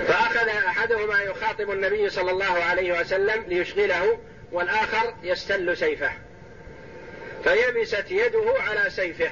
فأخذ 0.08 0.48
أحدهما 0.48 1.22
يخاطب 1.22 1.72
النبي 1.72 2.10
صلى 2.10 2.32
الله 2.32 2.64
عليه 2.64 3.00
وسلم 3.00 3.44
ليشغله 3.48 4.20
والآخر 4.52 5.14
يستل 5.24 5.78
سيفه. 5.78 6.12
فيبست 7.44 8.06
يده 8.12 8.54
على 8.60 8.90
سيفه. 8.90 9.32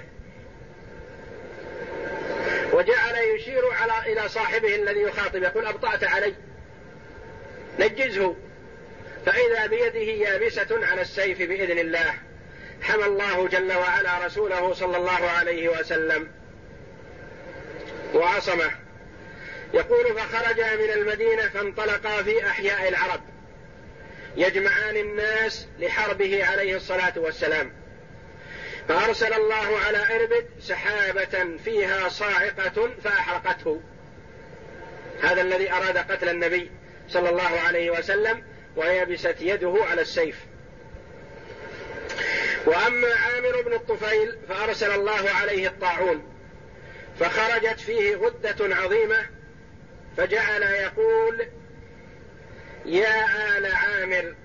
وجعل 2.75 3.15
يشير 3.35 3.73
على 3.73 4.13
إلى 4.13 4.29
صاحبه 4.29 4.75
الذي 4.75 4.99
يخاطب 5.01 5.43
يقول 5.43 5.65
أبطأت 5.65 6.03
علي. 6.03 6.33
نجزه. 7.79 8.35
فإذا 9.25 9.65
بيده 9.65 9.99
يابسة 9.99 10.67
على 10.71 11.01
السيف 11.01 11.37
بإذن 11.41 11.79
الله 11.79 12.13
حمى 12.81 13.05
الله 13.05 13.47
جل 13.47 13.73
وعلا 13.73 14.25
رسوله 14.25 14.73
صلى 14.73 14.97
الله 14.97 15.29
عليه 15.29 15.69
وسلم 15.69 16.31
وعصمه. 18.13 18.71
يقول 19.73 20.05
فخرج 20.19 20.59
من 20.59 20.89
المدينة 20.89 21.49
فانطلقا 21.49 22.23
في 22.23 22.47
أحياء 22.47 22.89
العرب 22.89 23.21
يجمعان 24.37 24.97
الناس 24.97 25.67
لحربه 25.79 26.45
عليه 26.45 26.75
الصلاة 26.75 27.13
والسلام. 27.15 27.84
فأرسل 28.87 29.33
الله 29.33 29.79
على 29.87 30.15
إربد 30.15 30.45
سحابة 30.59 31.57
فيها 31.65 32.09
صاعقة 32.09 32.89
فأحرقته. 33.03 33.81
هذا 35.21 35.41
الذي 35.41 35.71
أراد 35.71 35.97
قتل 35.97 36.29
النبي 36.29 36.71
صلى 37.09 37.29
الله 37.29 37.59
عليه 37.67 37.91
وسلم 37.91 38.43
ويبست 38.75 39.35
يده 39.39 39.77
على 39.89 40.01
السيف. 40.01 40.35
وأما 42.65 43.07
عامر 43.13 43.61
بن 43.61 43.73
الطفيل 43.73 44.37
فأرسل 44.49 44.91
الله 44.91 45.29
عليه 45.29 45.67
الطاعون 45.67 46.23
فخرجت 47.19 47.79
فيه 47.79 48.15
غدة 48.15 48.75
عظيمة 48.75 49.25
فجعل 50.17 50.61
يقول 50.61 51.47
يا 52.85 53.25
آل 53.57 53.65
عامر 53.65 54.35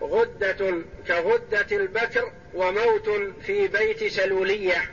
غدة 0.00 0.82
كغدة 1.08 1.76
البكر 1.76 2.32
وموت 2.54 3.10
في 3.42 3.68
بيت 3.68 4.04
سلولية. 4.04 4.90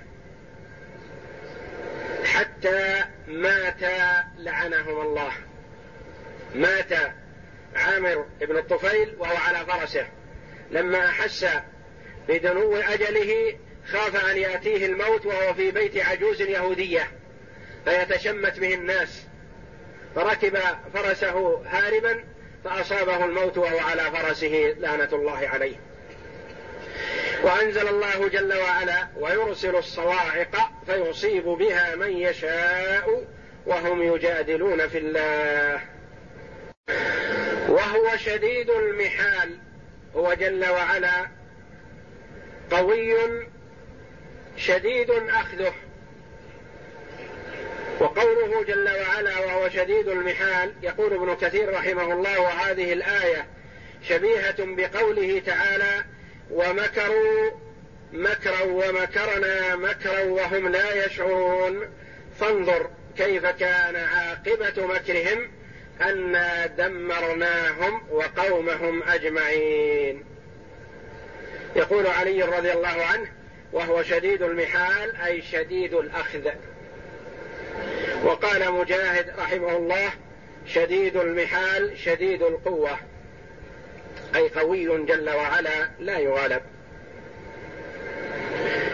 حتى 2.25 3.03
مات 3.27 3.81
لعنهم 4.37 5.01
الله. 5.01 5.31
مات 6.55 7.13
عامر 7.75 8.25
بن 8.41 8.57
الطفيل 8.57 9.15
وهو 9.19 9.35
على 9.35 9.65
فرسه. 9.65 10.07
لما 10.71 11.05
أحس 11.05 11.45
بدنو 12.27 12.75
أجله 12.75 13.57
خاف 13.87 14.31
أن 14.31 14.37
يأتيه 14.37 14.85
الموت 14.85 15.25
وهو 15.25 15.53
في 15.53 15.71
بيت 15.71 15.97
عجوز 15.97 16.41
يهودية. 16.41 17.11
فيتشمت 17.85 18.59
به 18.59 18.73
الناس. 18.73 19.23
فركب 20.15 20.57
فرسه 20.93 21.61
هاربا 21.65 22.23
فأصابه 22.65 23.25
الموت 23.25 23.57
وهو 23.57 23.79
على 23.79 24.01
فرسه 24.01 24.75
لعنة 24.79 25.09
الله 25.13 25.47
عليه. 25.47 25.75
وأنزل 27.43 27.87
الله 27.87 28.27
جل 28.29 28.53
وعلا 28.57 29.07
ويرسل 29.19 29.75
الصواعق 29.75 30.71
فيصيب 30.85 31.43
بها 31.43 31.95
من 31.95 32.11
يشاء 32.11 33.27
وهم 33.65 34.01
يجادلون 34.01 34.87
في 34.87 34.97
الله. 34.97 35.81
وهو 37.69 38.17
شديد 38.17 38.69
المحال. 38.69 39.57
هو 40.15 40.33
جل 40.33 40.69
وعلا 40.69 41.27
قوي 42.71 43.15
شديد 44.57 45.09
أخذه. 45.09 45.73
وقوله 47.99 48.63
جل 48.63 48.89
وعلا 48.89 49.39
وهو 49.39 49.69
شديد 49.69 50.07
المحال 50.07 50.73
يقول 50.83 51.13
ابن 51.13 51.35
كثير 51.35 51.73
رحمه 51.73 52.13
الله 52.13 52.41
وهذه 52.41 52.93
الآية 52.93 53.45
شبيهة 54.09 54.55
بقوله 54.59 55.41
تعالى 55.45 56.03
ومكروا 56.51 57.51
مكرا 58.13 58.63
ومكرنا 58.63 59.75
مكرا 59.75 60.23
وهم 60.23 60.67
لا 60.67 61.05
يشعرون 61.05 61.81
فانظر 62.39 62.89
كيف 63.17 63.45
كان 63.45 63.95
عاقبة 63.95 64.87
مكرهم 64.87 65.51
أنا 66.01 66.65
دمرناهم 66.65 68.01
وقومهم 68.11 69.03
أجمعين. 69.03 70.25
يقول 71.75 72.07
علي 72.07 72.43
رضي 72.43 72.71
الله 72.73 73.05
عنه 73.05 73.31
وهو 73.73 74.03
شديد 74.03 74.41
المحال 74.41 75.15
أي 75.15 75.41
شديد 75.41 75.93
الأخذ 75.93 76.49
وقال 78.25 78.71
مجاهد 78.73 79.29
رحمه 79.37 79.77
الله 79.77 80.11
شديد 80.67 81.17
المحال 81.17 81.97
شديد 81.97 82.41
القوة 82.41 82.97
أي 84.35 84.49
قوي 84.49 85.05
جل 85.05 85.29
وعلا 85.29 85.89
لا 85.99 86.17
يغالب. 86.17 86.61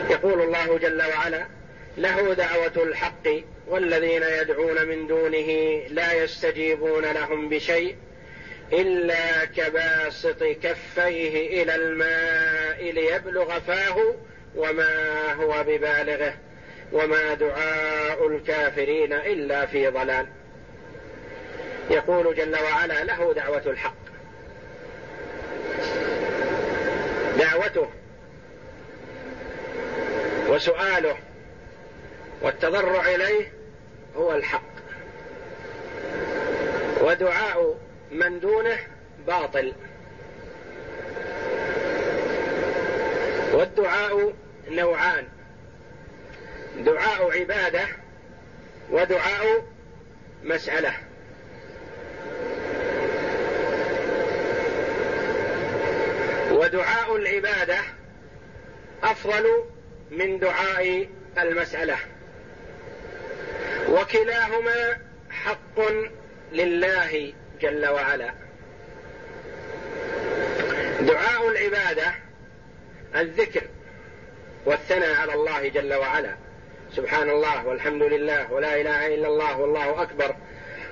يقول 0.09 0.41
الله 0.41 0.77
جل 0.77 1.01
وعلا 1.01 1.45
له 1.97 2.33
دعوة 2.33 2.71
الحق 2.75 3.27
والذين 3.67 4.23
يدعون 4.23 4.87
من 4.87 5.07
دونه 5.07 5.81
لا 5.87 6.13
يستجيبون 6.13 7.05
لهم 7.05 7.49
بشيء 7.49 7.95
إلا 8.73 9.45
كباسط 9.45 10.43
كفيه 10.43 11.63
إلى 11.63 11.75
الماء 11.75 12.91
ليبلغ 12.91 13.59
فاه 13.59 14.15
وما 14.55 15.33
هو 15.33 15.63
ببالغه. 15.63 16.33
وما 16.91 17.33
دعاء 17.33 18.27
الكافرين 18.27 19.13
إلا 19.13 19.65
في 19.65 19.87
ضلال. 19.87 20.27
يقول 21.89 22.35
جل 22.35 22.55
وعلا 22.55 23.03
له 23.03 23.33
دعوة 23.33 23.63
الحق. 23.65 24.01
دعوته 27.39 27.89
وسؤاله 30.47 31.17
والتضرع 32.41 33.15
إليه 33.15 33.51
هو 34.15 34.35
الحق. 34.35 34.71
ودعاء 37.01 37.79
من 38.11 38.39
دونه 38.39 38.77
باطل. 39.27 39.73
والدعاء 43.53 44.33
نوعان. 44.69 45.27
دعاء 46.77 47.39
عبادة 47.39 47.87
ودعاء 48.89 49.65
مسألة. 50.43 50.93
ودعاء 56.51 57.15
العبادة 57.15 57.77
أفضل 59.03 59.63
من 60.11 60.39
دعاء 60.39 61.09
المسألة. 61.37 61.97
وكلاهما 63.89 64.97
حق 65.29 65.79
لله 66.51 67.33
جل 67.61 67.85
وعلا. 67.85 68.33
دعاء 71.01 71.49
العبادة 71.49 72.13
الذكر 73.15 73.61
والثناء 74.65 75.15
على 75.15 75.33
الله 75.33 75.67
جل 75.67 75.93
وعلا. 75.93 76.35
سبحان 76.95 77.29
الله 77.29 77.67
والحمد 77.67 78.03
لله 78.03 78.51
ولا 78.51 78.81
إله 78.81 79.07
إلا 79.15 79.27
الله 79.27 79.59
والله 79.59 80.01
أكبر 80.01 80.35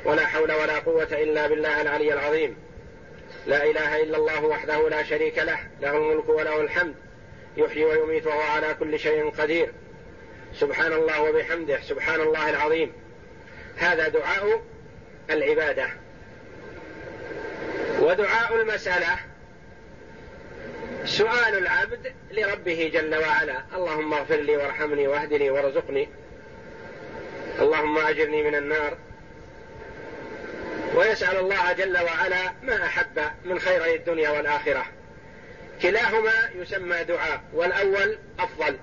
ولا 0.05 0.25
حول 0.25 0.51
ولا 0.51 0.79
قوة 0.79 1.07
إلا 1.11 1.47
بالله 1.47 1.81
العلي 1.81 2.13
العظيم. 2.13 2.57
لا 3.47 3.63
إله 3.63 4.03
إلا 4.03 4.17
الله 4.17 4.45
وحده 4.45 4.89
لا 4.89 5.03
شريك 5.03 5.37
له 5.37 5.59
له 5.81 5.97
الملك 5.97 6.29
وله 6.29 6.61
الحمد 6.61 6.95
يحيي 7.57 7.85
ويميت 7.85 8.27
وهو 8.27 8.41
على 8.41 8.73
كل 8.79 8.99
شيء 8.99 9.29
قدير. 9.29 9.71
سبحان 10.53 10.93
الله 10.93 11.21
وبحمده 11.21 11.81
سبحان 11.81 12.21
الله 12.21 12.49
العظيم. 12.49 12.93
هذا 13.77 14.07
دعاء 14.07 14.61
العبادة. 15.29 15.87
ودعاء 17.99 18.55
المسألة 18.55 19.19
سؤال 21.05 21.57
العبد 21.57 22.13
لربه 22.31 22.91
جل 22.93 23.15
وعلا. 23.15 23.63
اللهم 23.75 24.13
اغفر 24.13 24.35
لي 24.35 24.57
وارحمني 24.57 25.07
واهدني 25.07 25.49
وارزقني. 25.49 26.09
اللهم 27.59 27.97
أجرني 27.97 28.43
من 28.43 28.55
النار. 28.55 28.97
ويسأل 30.95 31.37
الله 31.37 31.71
جل 31.73 31.97
وعلا 31.97 32.53
ما 32.63 32.85
أحب 32.85 33.19
من 33.45 33.59
خيري 33.59 33.95
الدنيا 33.95 34.29
والآخرة. 34.29 34.85
كلاهما 35.81 36.33
يسمى 36.55 37.03
دعاء 37.03 37.41
والأول 37.53 38.17
أفضل. 38.39 38.77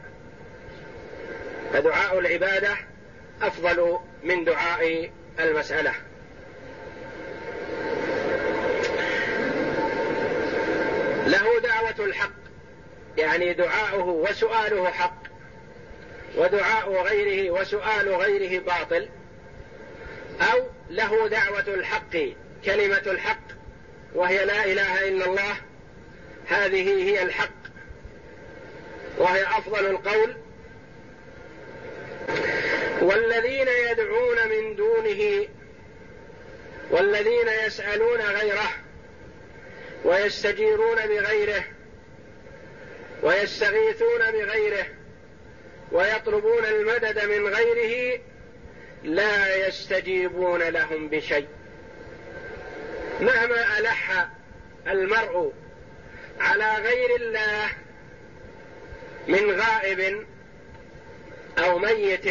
فدعاء 1.72 2.18
العبادة 2.18 2.76
أفضل 3.42 3.98
من 4.22 4.44
دعاء 4.44 5.10
المسألة. 5.40 5.92
له 11.26 11.60
دعوة 11.60 12.06
الحق 12.06 12.32
يعني 13.18 13.52
دعاؤه 13.52 14.04
وسؤاله 14.04 14.90
حق 14.90 15.22
ودعاء 16.36 17.02
غيره 17.02 17.50
وسؤال 17.50 18.08
غيره 18.08 18.60
باطل 18.60 19.08
أو 20.40 20.66
له 20.90 21.28
دعوة 21.28 21.64
الحق 21.68 22.16
كلمة 22.64 23.02
الحق 23.06 23.40
وهي 24.14 24.44
لا 24.44 24.64
إله 24.64 25.08
إلا 25.08 25.24
الله 25.26 25.56
هذه 26.48 27.04
هي 27.10 27.22
الحق 27.22 27.50
وهي 29.18 29.42
أفضل 29.42 29.86
القول. 29.86 30.36
والذين 33.00 33.68
يدعون 33.90 34.48
من 34.48 34.76
دونه 34.76 35.46
والذين 36.90 37.48
يسألون 37.66 38.20
غيره 38.20 38.85
ويستجيرون 40.06 40.96
بغيره 40.96 41.64
ويستغيثون 43.22 44.18
بغيره 44.32 44.86
ويطلبون 45.92 46.64
المدد 46.64 47.24
من 47.24 47.46
غيره 47.54 48.20
لا 49.04 49.66
يستجيبون 49.66 50.62
لهم 50.62 51.08
بشيء. 51.08 51.48
مهما 53.20 53.78
ألح 53.78 54.28
المرء 54.86 55.52
على 56.40 56.74
غير 56.74 57.16
الله 57.16 57.68
من 59.28 59.60
غائب 59.60 60.26
أو 61.58 61.78
ميت 61.78 62.26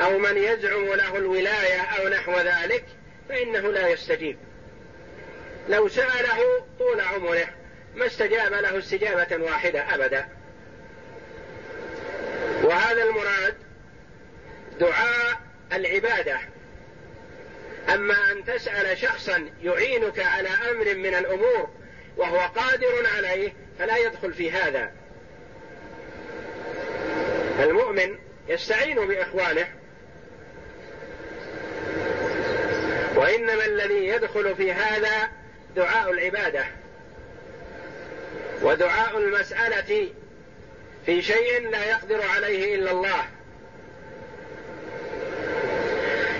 أو 0.00 0.18
من 0.18 0.36
يزعم 0.36 0.84
له 0.84 1.16
الولاية 1.16 1.80
أو 1.80 2.08
نحو 2.08 2.32
ذلك 2.38 2.84
فإنه 3.28 3.72
لا 3.72 3.88
يستجيب. 3.88 4.38
لو 5.68 5.88
سأله 5.88 6.64
طول 6.78 7.00
عمره 7.00 7.46
ما 7.94 8.06
استجاب 8.06 8.52
له 8.52 8.78
استجابة 8.78 9.44
واحدة 9.44 9.94
أبدا. 9.94 10.28
وهذا 12.62 13.02
المراد 13.02 13.54
دعاء 14.80 15.40
العبادة. 15.72 16.38
أما 17.94 18.32
أن 18.32 18.44
تسأل 18.44 18.98
شخصا 18.98 19.48
يعينك 19.62 20.18
على 20.18 20.48
أمر 20.48 20.94
من 20.94 21.14
الأمور 21.14 21.70
وهو 22.16 22.38
قادر 22.38 23.06
عليه 23.16 23.52
فلا 23.78 23.96
يدخل 23.96 24.32
في 24.32 24.50
هذا. 24.50 24.92
المؤمن 27.60 28.18
يستعين 28.48 29.08
بإخوانه. 29.08 29.68
وإنما 33.16 33.66
الذي 33.66 34.06
يدخل 34.06 34.56
في 34.56 34.72
هذا 34.72 35.30
دعاء 35.76 36.10
العبادة 36.10 36.64
ودعاء 38.62 39.18
المسألة 39.18 40.08
في 41.06 41.22
شيء 41.22 41.70
لا 41.70 41.84
يقدر 41.90 42.22
عليه 42.22 42.74
إلا 42.74 42.90
الله. 42.90 43.24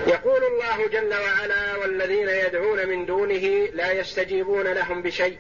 يقول 0.07 0.45
الله 0.45 0.89
جل 0.89 1.15
وعلا 1.15 1.77
والذين 1.77 2.29
يدعون 2.29 2.89
من 2.89 3.07
دونه 3.07 3.69
لا 3.73 3.93
يستجيبون 3.93 4.67
لهم 4.67 5.03
بشيء. 5.03 5.39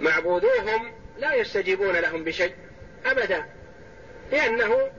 معبودوهم 0.00 0.92
لا 1.18 1.34
يستجيبون 1.34 1.96
لهم 1.96 2.24
بشيء 2.24 2.54
أبدا. 3.06 3.44
لأنه 4.32 4.90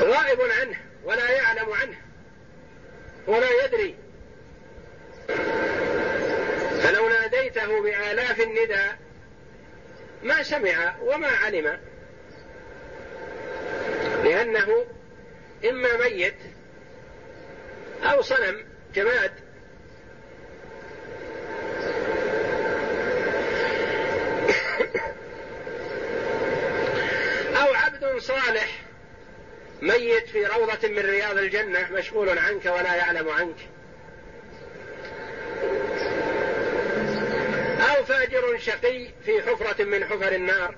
غائب 0.00 0.40
عنه 0.40 0.76
ولا 1.04 1.30
يعلم 1.30 1.72
عنه 1.72 1.96
ولا 3.26 3.64
يدري 3.64 3.94
فلو 6.82 7.08
ناديته 7.08 7.82
بآلاف 7.82 8.40
النداء 8.40 8.98
ما 10.22 10.42
سمع 10.42 10.94
وما 11.02 11.28
علم. 11.28 11.80
لأنه 14.24 14.86
إما 15.64 15.96
ميت 15.96 16.34
أو 18.02 18.22
صنم 18.22 18.64
جماد. 18.94 19.32
أو 27.56 27.74
عبد 27.74 28.18
صالح 28.18 28.82
ميت 29.82 30.28
في 30.28 30.46
روضة 30.46 30.88
من 30.88 30.98
رياض 30.98 31.38
الجنة 31.38 31.92
مشغول 31.92 32.38
عنك 32.38 32.66
ولا 32.66 32.94
يعلم 32.94 33.28
عنك. 33.28 33.56
فاجر 38.08 38.58
شقي 38.58 39.08
في 39.24 39.42
حفرة 39.42 39.84
من 39.84 40.04
حفر 40.04 40.34
النار. 40.34 40.74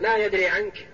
لا 0.00 0.16
يدري 0.16 0.46
عنك. 0.46 0.86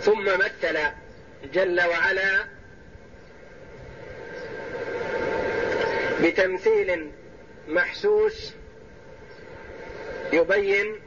ثم 0.00 0.24
مثل 0.24 0.78
جل 1.52 1.80
وعلا 1.80 2.44
بتمثيل 6.22 7.10
محسوس 7.68 8.54
يبين 10.32 11.00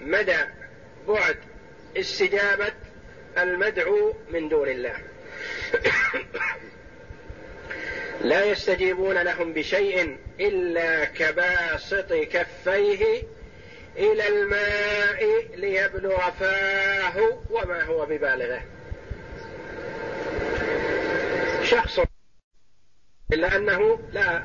مدى 0.00 0.38
بعد 1.08 1.36
استجابة 1.96 2.72
المدعو 3.38 4.14
من 4.30 4.48
دون 4.48 4.68
الله. 4.68 4.96
لا 8.22 8.44
يستجيبون 8.44 9.18
لهم 9.18 9.52
بشيء 9.52 10.16
إلا 10.40 11.04
كباسط 11.04 12.12
كفيه 12.12 13.22
إلى 13.96 14.28
الماء 14.28 15.46
ليبلغ 15.54 16.30
فاه 16.30 17.42
وما 17.50 17.82
هو 17.82 18.06
ببالغه. 18.06 18.62
شخص 21.62 22.00
إلا 23.32 23.56
أنه 23.56 24.00
لا 24.12 24.44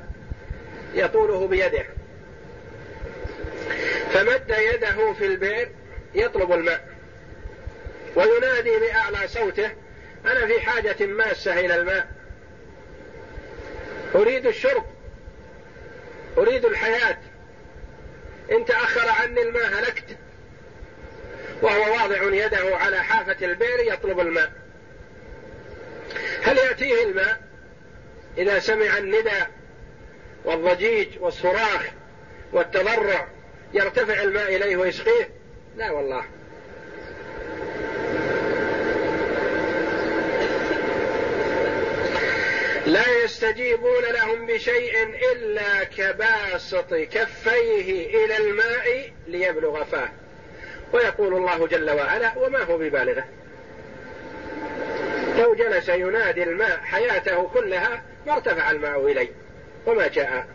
يطوله 0.94 1.48
بيده. 1.48 1.86
فمد 4.12 4.56
يده 4.74 5.14
في 5.14 5.26
البئر 5.26 5.70
يطلب 6.16 6.52
الماء. 6.52 6.88
وينادي 8.16 8.80
بأعلى 8.80 9.28
صوته 9.28 9.72
أنا 10.26 10.48
في 10.48 10.62
حاجة 10.62 11.06
ماسة 11.06 11.60
إلى 11.60 11.76
الماء. 11.76 12.17
أريد 14.18 14.46
الشرب. 14.46 14.86
أريد 16.38 16.66
الحياة. 16.66 17.18
إن 18.52 18.66
تأخر 18.66 19.10
عني 19.10 19.42
الماء 19.42 19.66
هلكت. 19.66 20.18
وهو 21.62 21.92
واضع 21.92 22.46
يده 22.46 22.76
على 22.76 23.04
حافة 23.04 23.46
البئر 23.46 23.94
يطلب 23.94 24.20
الماء. 24.20 24.52
هل 26.44 26.58
يأتيه 26.58 27.04
الماء 27.04 27.42
إذا 28.38 28.60
سمع 28.60 28.98
النداء 28.98 29.50
والضجيج 30.46 31.08
والصراخ 31.20 31.86
والتضرع 32.54 33.28
يرتفع 33.74 34.22
الماء 34.22 34.56
إليه 34.56 34.78
ويسقيه؟ 34.78 35.30
لا 35.78 35.92
والله. 35.92 36.26
لا 42.88 43.24
يستجيبون 43.24 44.04
لهم 44.04 44.46
بشيء 44.46 45.04
إلا 45.32 45.84
كباسط 45.84 46.94
كفيه 46.94 48.26
إلى 48.26 48.38
الماء 48.38 49.12
ليبلغ 49.28 49.84
فاه. 49.84 50.10
ويقول 50.94 51.34
الله 51.34 51.68
جل 51.68 51.92
وعلا 51.92 52.38
وما 52.38 52.64
هو 52.64 52.78
ببالغه. 52.78 53.24
لو 55.38 55.56
جلس 55.56 55.90
ينادي 55.90 56.44
الماء 56.44 56.78
حياته 56.78 57.48
كلها 57.54 58.04
ما 58.28 58.34
ارتفع 58.34 58.72
الماء 58.72 59.12
إليه 59.12 59.30
وما 59.86 60.08
جاء. 60.08 60.48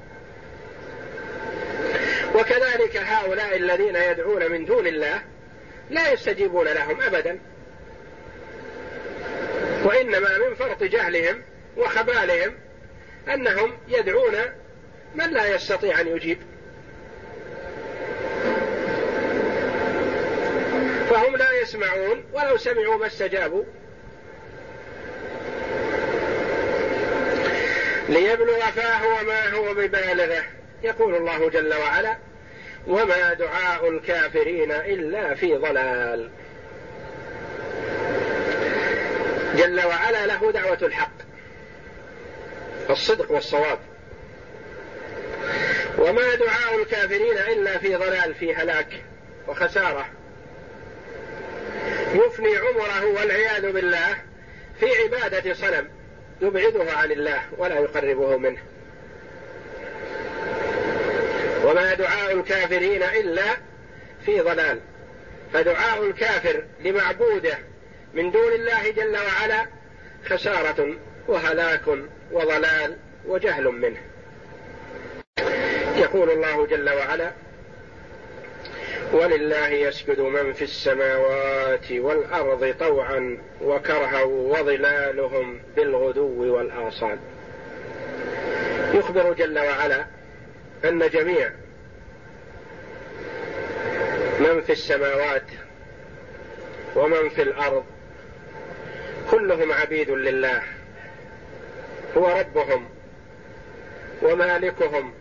وكذلك 2.35 2.97
هؤلاء 2.97 3.57
الذين 3.57 3.97
يدعون 3.97 4.53
من 4.53 4.65
دون 4.65 4.87
الله 4.87 5.23
لا 5.91 6.13
يستجيبون 6.13 6.69
لهم 6.69 7.01
أبدا. 7.01 7.39
وإنما 9.85 10.39
من 10.39 10.55
فرط 10.55 10.83
جهلهم 10.83 11.43
وخبالهم 11.77 12.55
أنهم 13.29 13.73
يدعون 13.89 14.35
من 15.15 15.31
لا 15.31 15.55
يستطيع 15.55 16.01
أن 16.01 16.09
يجيب. 16.09 16.39
فهم 21.11 21.37
لا 21.37 21.61
يسمعون 21.61 22.25
ولو 22.33 22.57
سمعوا 22.57 22.97
ما 22.97 23.07
استجابوا. 23.07 23.65
ليبلغ 28.09 28.61
فاه 28.61 29.21
وما 29.21 29.49
هو 29.49 29.75
ببالغه 29.75 30.45
يقول 30.83 31.15
الله 31.15 31.51
جل 31.51 31.75
وعلا 31.75 32.17
وما 32.87 33.35
دعاء 33.35 33.89
الكافرين 33.89 34.73
إلا 34.73 35.35
في 35.35 35.57
ضلال. 35.57 36.31
جل 39.57 39.87
وعلا 39.87 40.27
له 40.27 40.53
دعوة 40.53 40.79
الحق. 40.83 41.32
الصدق 42.93 43.33
والصواب. 43.33 43.79
وما 45.99 46.35
دعاء 46.35 46.83
الكافرين 46.83 47.39
إلا 47.39 47.79
في 47.79 47.97
ضلال 47.97 48.35
في 48.35 48.55
هلاك 48.55 49.03
وخسارة. 49.49 50.07
يفني 52.15 52.57
عمره 52.57 53.05
والعياذ 53.07 53.73
بالله 53.73 54.17
في 54.81 54.87
عبادة 55.03 55.55
صنم 55.55 55.89
يبعده 56.41 56.93
عن 56.93 57.13
الله 57.13 57.41
ولا 57.59 57.75
يقربه 57.75 58.37
منه. 58.37 58.63
وما 61.65 61.95
دعاء 61.95 62.33
الكافرين 62.33 63.03
إلا 63.03 63.57
في 64.27 64.41
ضلال. 64.41 64.81
فدعاء 65.53 66.07
الكافر 66.07 66.65
لمعبوده 66.81 67.59
من 68.15 68.31
دون 68.31 68.53
الله 68.53 68.91
جل 68.91 69.17
وعلا 69.17 69.67
خسارة 70.27 70.97
وهلاك 71.29 71.83
وضلال 72.33 72.97
وجهل 73.27 73.65
منه. 73.65 74.01
يقول 75.97 76.31
الله 76.31 76.67
جل 76.67 76.91
وعلا 76.91 77.33
ولله 79.13 79.69
يسجد 79.69 80.21
من 80.21 80.53
في 80.53 80.65
السماوات 80.65 81.93
والأرض 81.93 82.75
طوعا 82.81 83.39
وكرها 83.63 84.23
وظلالهم 84.23 85.61
بالغدو 85.77 86.55
والآصال. 86.57 87.19
يخبر 88.95 89.33
جل 89.33 89.59
وعلا 89.59 90.07
أن 90.85 91.09
جميع 91.09 91.51
من 94.41 94.61
في 94.61 94.73
السماوات 94.73 95.47
ومن 96.97 97.29
في 97.29 97.43
الأرض 97.43 97.85
كلهم 99.31 99.73
عبيد 99.73 100.11
لله. 100.11 100.63
هو 102.17 102.39
ربهم 102.41 102.89
ومالكهم 104.23 105.15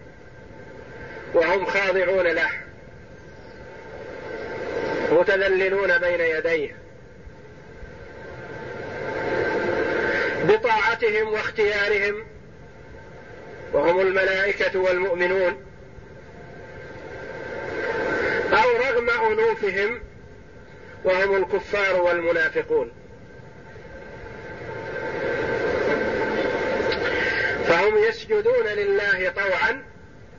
وهم 1.33 1.65
خاضعون 1.65 2.27
له 2.27 2.49
متذللون 5.11 5.97
بين 5.97 6.21
يديه 6.21 6.75
بطاعتهم 10.43 11.33
واختيارهم 11.33 12.25
وهم 13.73 13.99
الملائكة 13.99 14.79
والمؤمنون 14.79 15.65
أو 18.53 18.69
رغم 18.77 19.09
أنوفهم 19.09 20.01
وهم 21.03 21.35
الكفار 21.35 22.01
والمنافقون 22.01 22.91
فهم 27.71 27.97
يسجدون 27.97 28.67
لله 28.67 29.29
طوعا 29.29 29.83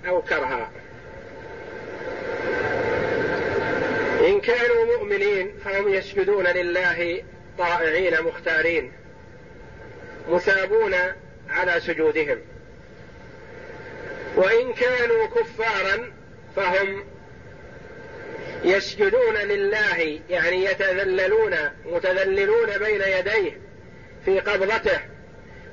أو 0.08 0.22
كرها. 0.22 0.70
إن 4.20 4.40
كانوا 4.40 4.84
مؤمنين 4.96 5.54
فهم 5.64 5.88
يسجدون 5.88 6.46
لله 6.46 7.24
طائعين 7.58 8.22
مختارين 8.22 8.92
مثابون 10.28 10.94
على 11.48 11.80
سجودهم. 11.80 12.38
وإن 14.36 14.72
كانوا 14.72 15.26
كفارا 15.26 16.12
فهم 16.56 17.04
يسجدون 18.64 19.36
لله 19.36 20.20
يعني 20.30 20.64
يتذللون 20.64 21.56
متذللون 21.86 22.78
بين 22.78 23.02
يديه 23.02 23.60
في 24.24 24.40
قبضته 24.40 25.11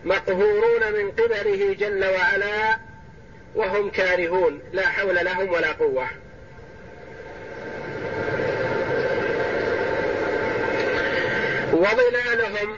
مقهورون 0.05 0.93
من 0.93 1.11
قبله 1.11 1.73
جل 1.73 2.05
وعلا 2.05 2.77
وهم 3.55 3.89
كارهون. 3.89 4.61
لا 4.73 4.87
حول 4.87 5.15
لهم 5.15 5.49
ولا 5.49 5.71
قوة. 5.71 6.07
وظلالهم 11.73 12.77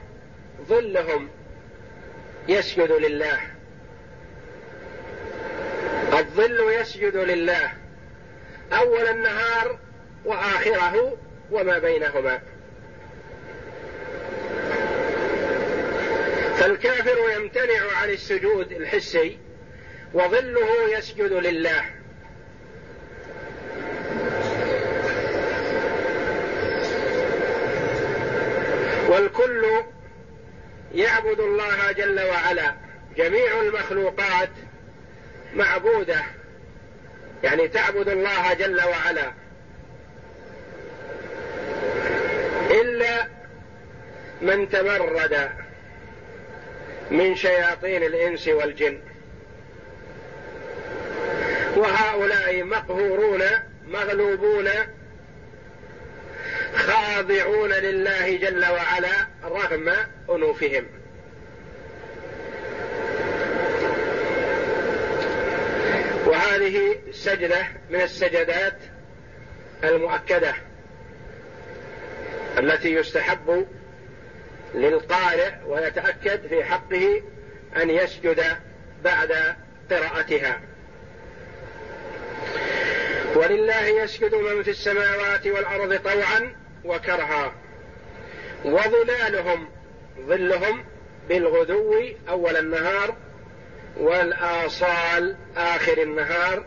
ظلهم 0.70 1.30
يسجد 2.48 2.92
لله. 2.92 3.40
الظل 6.14 6.74
يسجد 6.74 7.16
لله. 7.16 7.74
أول 8.74 9.08
النهار 9.08 9.80
وآخره 10.26 11.18
وما 11.52 11.78
بينهما. 11.78 12.42
فالكافر 16.62 17.17
يمتنع 17.36 17.97
عن 18.02 18.10
السجود 18.10 18.71
الحسي 18.71 19.38
وظله 20.13 20.97
يسجد 20.97 21.34
لله. 21.34 21.86
والكل 29.08 29.65
يعبد 30.93 31.39
الله 31.39 31.91
جل 31.91 32.19
وعلا. 32.19 32.76
جميع 33.17 33.62
المخلوقات 33.62 34.50
معبودة. 35.54 36.21
يعني 37.44 37.67
تعبد 37.67 38.10
الله 38.10 38.54
جل 38.54 38.81
وعلا. 38.81 39.31
إلا 42.71 43.27
من 44.42 44.69
تمرد 44.69 45.61
من 47.12 47.36
شياطين 47.36 48.04
الإنس 48.04 48.48
والجن. 48.48 49.00
وهؤلاء 51.76 52.64
مقهورون 52.64 53.42
مغلوبون 53.88 54.70
خاضعون 56.76 57.70
لله 57.70 58.38
جل 58.38 58.66
وعلا 58.66 59.28
رغم 59.44 59.94
أنوفهم. 60.30 60.86
وهذه 66.26 66.96
سجدة 67.12 67.68
من 67.90 68.02
السجدات 68.02 68.78
المؤكدة 69.84 70.54
التي 72.58 72.94
يستحب 72.94 73.68
للقارئ 74.74 75.52
ويتأكد 75.65 76.48
في 76.48 76.63
حقه 76.63 77.22
أن 77.82 77.90
يسجد 77.90 78.44
بعد 79.04 79.56
قراءتها. 79.92 80.62
ولله 83.36 83.88
يسجد 83.88 84.36
من 84.36 84.63
في 84.63 84.72
السماوات 84.72 85.48
والأرض 85.48 86.00
طوعا 86.04 86.56
وكرها. 86.86 87.54
وظلالهم 88.65 89.69
ظلهم 90.28 90.86
بالغدو 91.30 91.96
أول 92.30 92.58
النهار 92.58 93.15
والآصال 93.98 95.36
آخر 95.58 96.02
النهار. 96.02 96.65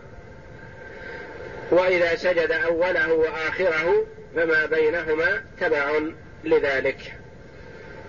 وإذا 1.71 2.15
سجد 2.17 2.53
أوله 2.53 3.13
وآخره 3.13 4.07
فما 4.37 4.67
بينهما 4.67 5.45
تبع 5.61 6.01
لذلك. 6.45 7.24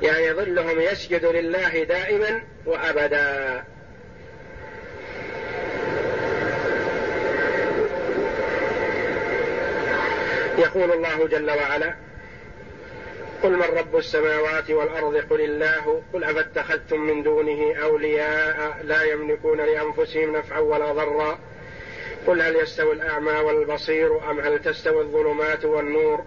يعني 0.02 0.34
ظلهم 0.34 0.80
يسجد 0.80 1.26
لله 1.26 1.84
دائما 1.84 2.41
وأبدا. 2.66 3.64
يقول 10.58 10.91
الله 10.91 11.28
جل 11.28 11.52
وعلا 11.52 11.96
قل 13.43 13.52
من 13.52 13.62
رب 13.62 13.98
السماوات 13.98 14.72
والأرض؟ 14.72 15.16
قل 15.16 15.41
الله. 15.41 16.02
قل 16.14 16.24
أفاتخذتم 16.24 17.00
من 17.00 17.24
دونه 17.24 17.76
أولياء 17.84 18.78
لا 18.84 19.04
يملكون 19.04 19.58
لأنفسهم 19.58 20.38
نفعا 20.38 20.60
ولا 20.60 20.91
ضرا. 20.91 21.39
قل 22.28 22.41
هل 22.41 22.56
يستوي 22.56 22.93
الأعمى 22.93 23.32
والبصير 23.32 24.32
أم 24.32 24.39
هل 24.39 24.60
تستوي 24.60 25.02
الظلمات 25.02 25.66
والنور؟ 25.66 26.26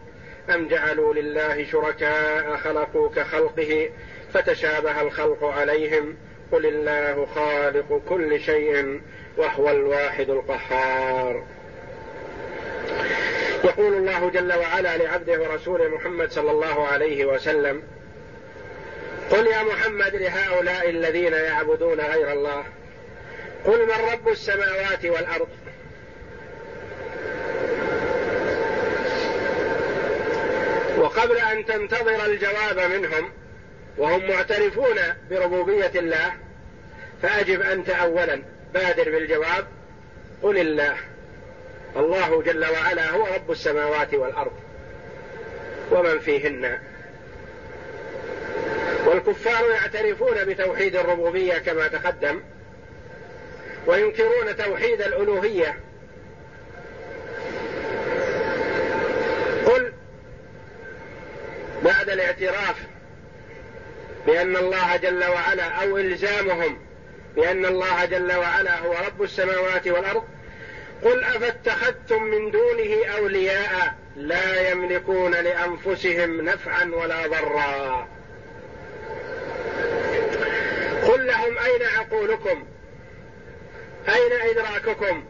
أم 0.51 0.69
جعلوا 0.69 1.15
لله 1.15 1.65
شركاء 1.65 2.57
خلقوا 2.57 3.09
كخلقه 3.09 3.91
فتشابه 4.35 5.01
الخلق 5.01 5.45
عليهم 5.45 6.17
قل 6.53 6.67
الله 6.67 7.27
خالق 7.35 8.03
كل 8.09 8.41
شيء 8.41 9.01
وهو 9.37 9.71
الواحد 9.71 10.31
القهار. 10.31 11.45
يقول 13.65 13.95
الله 13.95 14.31
جل 14.31 14.53
وعلا 14.53 14.97
لعبده 14.97 15.41
ورسوله 15.41 15.89
محمد 15.89 16.31
صلى 16.31 16.51
الله 16.51 16.87
عليه 16.87 17.25
وسلم 17.25 17.83
قل 19.31 19.47
يا 19.47 19.63
محمد 19.63 20.15
لهؤلاء 20.15 20.91
الذين 20.91 21.33
يعبدون 21.33 22.01
غير 22.01 22.33
الله 22.33 22.65
قل 23.65 23.87
من 23.87 24.13
رب 24.13 24.29
السماوات 24.29 25.05
والأرض؟ 25.05 25.49
وقبل 30.99 31.39
أن 31.39 31.65
تنتظر 31.65 32.27
الجواب 32.27 32.91
منهم 32.91 33.31
وهم 33.99 34.29
معترفون 34.29 34.97
بربوبية 35.31 35.93
الله 35.95 36.33
فأجب 37.23 37.63
أنت 37.63 37.91
اولا 37.91 38.43
بادر 38.75 39.11
بالجواب 39.11 39.67
قل 40.43 40.59
الله. 40.59 40.97
الله 41.97 42.43
جل 42.43 42.65
وعلا 42.65 43.11
هو 43.11 43.27
رب 43.35 43.51
السماوات 43.51 44.15
والأرض 44.15 44.53
ومن 45.91 46.19
فيهن. 46.19 46.79
والكفار 49.07 49.71
يعترفون 49.71 50.45
بتوحيد 50.45 50.97
الربوبية 50.97 51.59
كما 51.59 51.89
تقدم 51.89 52.41
وينكرون 53.87 54.57
توحيد 54.57 55.03
الألوهية 55.03 55.79
قل 59.67 59.93
بعد 62.09 62.19
الاعتراف 62.19 62.77
بأن 64.27 64.57
الله 64.57 64.97
جل 64.97 65.25
وعلا 65.25 65.65
أو 65.65 65.99
إلزامهم 65.99 66.79
بأن 67.37 67.67
الله 67.67 68.05
جل 68.05 68.33
وعلا 68.33 68.79
هو 68.79 68.95
رب 69.07 69.23
السماوات 69.23 69.89
والأرض 69.89 70.25
قل 71.03 71.25
أفاتخذتم 71.25 72.23
من 72.23 72.51
دونه 72.51 73.07
أولياء 73.19 73.95
لا 74.17 74.71
يملكون 74.71 75.31
لأنفسهم 75.31 76.41
نفعا 76.41 76.85
ولا 76.85 77.27
ضرا. 77.27 78.09
قل 81.09 81.27
لهم 81.27 81.59
أين 81.59 81.83
عقولكم؟ 81.99 82.67
أين 84.09 84.33
إدراككم؟ 84.51 85.25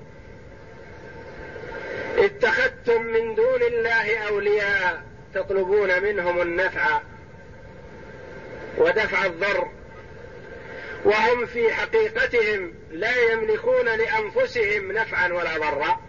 اتخذتم 2.19 3.03
من 3.03 3.35
دون 3.35 3.63
الله 3.63 4.19
أولياء 4.19 5.08
تطلبون 5.35 6.03
منهم 6.03 6.41
النفع 6.41 7.01
ودفع 8.79 9.27
الضر 9.27 9.69
وهم 11.05 11.47
في 11.47 11.73
حقيقتهم 11.73 12.75
لا 12.91 13.17
يملكون 13.33 13.85
لأنفسهم 13.85 14.93
نفعا 14.93 15.33
ولا 15.33 15.59
ضرا. 15.59 16.01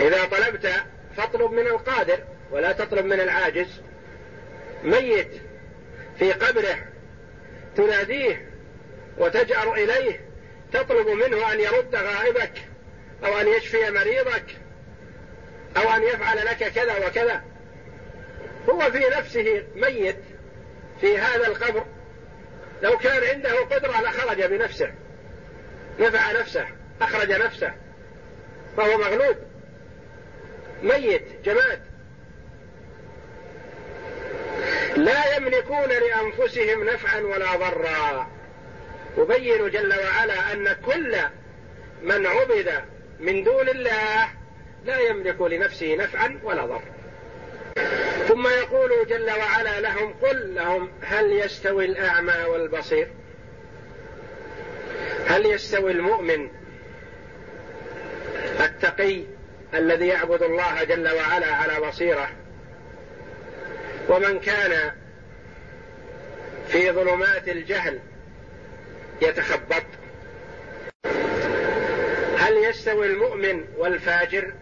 إذا 0.00 0.24
طلبت 0.24 0.72
فاطلب 1.16 1.52
من 1.52 1.66
القادر 1.66 2.18
ولا 2.50 2.72
تطلب 2.72 3.04
من 3.04 3.20
العاجز. 3.20 3.80
ميت 4.84 5.30
في 6.18 6.32
قبره 6.32 6.78
تناديه 7.76 8.50
وتجأر 9.18 9.74
إليه 9.74 10.20
تطلب 10.72 11.08
منه 11.08 11.52
أن 11.52 11.60
يرد 11.60 11.94
غائبك 11.94 12.52
أو 13.24 13.40
أن 13.40 13.48
يشفي 13.48 13.90
مريضك. 13.90 14.65
أو 15.76 15.90
أن 15.96 16.02
يفعل 16.02 16.36
لك 16.36 16.72
كذا 16.72 17.06
وكذا. 17.06 17.42
هو 18.70 18.90
في 18.90 19.04
نفسه 19.18 19.64
ميت 19.74 20.20
في 21.00 21.18
هذا 21.18 21.46
القبر. 21.46 21.84
لو 22.82 22.98
كان 22.98 23.24
عنده 23.24 23.60
قدرة 23.60 24.00
لخرج 24.02 24.42
بنفسه. 24.42 24.92
نفع 25.98 26.32
نفسه 26.32 26.66
أخرج 27.00 27.32
نفسه. 27.32 27.72
فهو 28.76 28.98
مغلوب. 28.98 29.36
ميت 30.82 31.24
جماد. 31.44 31.80
لا 34.96 35.36
يملكون 35.36 35.88
لأنفسهم 35.88 36.84
نفعا 36.84 37.20
ولا 37.20 37.56
ضرا. 37.56 38.30
يبين 39.18 39.70
جل 39.70 39.94
وعلا 39.98 40.52
أن 40.52 40.72
كل 40.72 41.16
من 42.02 42.26
عبد 42.26 42.84
من 43.20 43.44
دون 43.44 43.68
الله 43.68 44.28
لا 44.86 44.98
يملك 44.98 45.40
لنفسه 45.40 45.94
نفعا 45.94 46.40
ولا 46.42 46.66
ضرا. 46.66 46.82
ثم 48.28 48.46
يقول 48.46 48.90
جل 49.08 49.30
وعلا 49.30 49.80
لهم 49.80 50.14
قل 50.22 50.54
لهم 50.54 50.90
هل 51.02 51.32
يستوي 51.32 51.84
الأعمى 51.84 52.44
والبصير؟ 52.48 53.08
هل 55.26 55.46
يستوي 55.46 55.90
المؤمن 55.90 56.48
التقي 58.60 59.22
الذي 59.74 60.06
يعبد 60.06 60.42
الله 60.42 60.84
جل 60.84 61.08
وعلا 61.08 61.46
على 61.46 61.88
بصيره؟ 61.88 62.28
ومن 64.08 64.40
كان 64.40 64.92
في 66.68 66.90
ظلمات 66.90 67.48
الجهل 67.48 68.00
يتخبط؟ 69.22 69.84
هل 72.38 72.56
يستوي 72.56 73.06
المؤمن 73.06 73.64
والفاجر؟ 73.76 74.52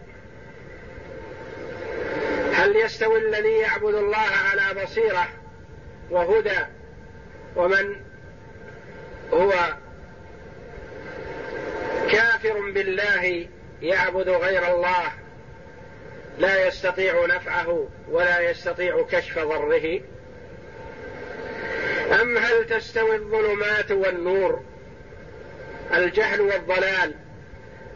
هل 2.55 2.75
يستوي 2.75 3.19
الذي 3.19 3.51
يعبد 3.51 3.93
الله 3.93 4.17
على 4.17 4.83
بصيرة 4.83 5.27
وهدى 6.11 6.59
ومن 7.55 7.95
هو 9.33 9.53
كافر 12.11 12.71
بالله 12.71 13.47
يعبد 13.81 14.29
غير 14.29 14.75
الله 14.75 15.11
لا 16.39 16.67
يستطيع 16.67 17.25
نفعه 17.25 17.87
ولا 18.09 18.39
يستطيع 18.39 19.05
كشف 19.11 19.39
ضره؟ 19.39 20.01
أم 22.21 22.37
هل 22.37 22.65
تستوي 22.65 23.15
الظلمات 23.15 23.91
والنور 23.91 24.63
الجهل 25.93 26.41
والضلال؟ 26.41 27.13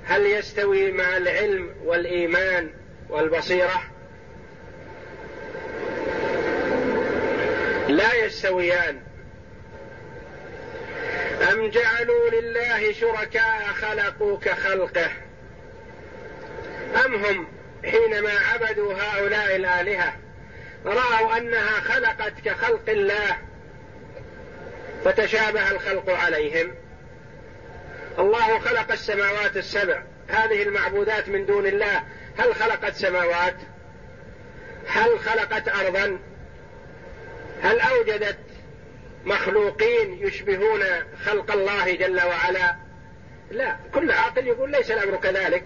هل 0.05 0.25
يستوي 0.25 0.91
مع 0.91 1.17
العلم 1.17 1.75
والإيمان 1.85 2.69
والبصيرة؟ 3.09 3.88
لا 7.99 8.13
يستويان. 8.13 9.01
أم 11.51 11.69
جعلوا 11.69 12.29
لله 12.29 12.93
شركاء 12.93 13.63
خلقوا 13.81 14.37
كخلقه؟ 14.37 15.11
أم 17.05 17.15
هم 17.15 17.47
حينما 17.85 18.31
عبدوا 18.53 18.93
هؤلاء 18.93 19.55
الآلهة 19.55 20.13
رأوا 20.85 21.37
أنها 21.37 21.79
خلقت 21.79 22.33
كخلق 22.45 22.89
الله 22.89 23.37
فتشابه 25.05 25.71
الخلق 25.71 26.09
عليهم؟ 26.09 26.75
الله 28.19 28.59
خلق 28.59 28.91
السماوات 28.91 29.57
السبع. 29.57 30.03
هذه 30.27 30.63
المعبودات 30.63 31.29
من 31.29 31.45
دون 31.45 31.65
الله 31.67 32.03
هل 32.37 32.55
خلقت 32.55 32.93
سماوات؟ 32.93 33.55
هل 34.87 35.19
خلقت 35.19 35.67
أرضا؟ 35.67 36.19
هل 37.61 37.79
أوجدت 37.79 38.37
مخلوقين 39.25 40.27
يشبهون 40.27 40.81
خلق 41.25 41.51
الله 41.51 41.95
جل 41.95 42.21
وعلا؟ 42.21 42.75
لا 43.51 43.77
كل 43.93 44.11
عاقل 44.11 44.47
يقول 44.47 44.71
ليس 44.71 44.91
الأمر 44.91 45.17
كذلك. 45.17 45.63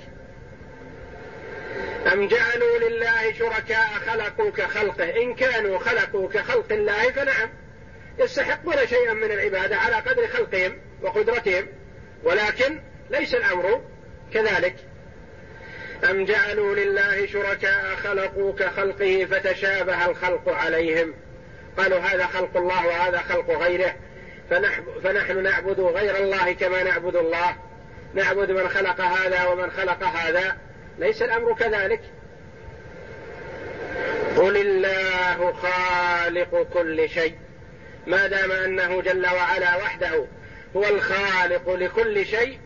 أم 2.14 2.28
جعلوا 2.28 2.78
لله 2.80 3.34
شركاء 3.34 3.88
خلقوا 4.08 4.52
كخلقه؟ 4.52 5.22
إن 5.24 5.36
كانوا 5.36 5.80
خلقوا 5.80 6.30
كخلق 6.30 6.72
الله 6.72 7.12
فنعم. 7.12 7.50
يستحقون 8.20 8.88
شيئا 8.88 9.14
من 9.14 9.32
العبادة 9.32 9.78
على 9.78 9.96
قدر 9.96 10.28
خلقهم 10.28 10.82
وقدرتهم 11.02 11.68
ولكن 12.24 12.82
ليس 13.10 13.36
الأمر 13.36 13.82
كذلك. 14.34 14.76
أم 16.10 16.26
جعلوا 16.26 16.76
لله 16.76 17.28
شركاء 17.28 17.96
خلقوا 17.96 18.54
كخلقه 18.54 19.26
فتشابه 19.32 20.06
الخلق 20.06 20.50
عليهم؟ 20.50 21.14
قالوا 21.78 21.99
هذا 21.99 22.26
خلق 22.26 22.57
الله 22.57 22.88
وهذا 22.88 23.17
خلق 23.17 23.49
غيره 23.51 23.95
فنحن 25.03 25.43
نعبد 25.43 25.80
غير 25.80 26.17
الله 26.17 26.53
كما 26.53 26.84
نعبد 26.84 27.15
الله. 27.15 27.55
نعبد 28.13 28.51
من 28.51 28.69
خلق 28.69 29.01
هذا 29.01 29.45
ومن 29.45 29.71
خلق 29.71 30.03
هذا. 30.03 30.57
ليس 30.99 31.21
الأمر 31.21 31.53
كذلك. 31.53 32.01
قل 34.38 34.57
الله 34.57 35.53
خالق 35.53 36.67
كل 36.74 37.09
شيء. 37.09 37.36
ما 38.07 38.28
دام 38.28 38.51
أنه 38.51 39.01
جل 39.01 39.26
وعلا 39.26 39.76
وحده 39.76 40.26
هو 40.76 40.84
الخالق 40.84 41.69
لكل 41.69 42.26
شيء 42.26 42.59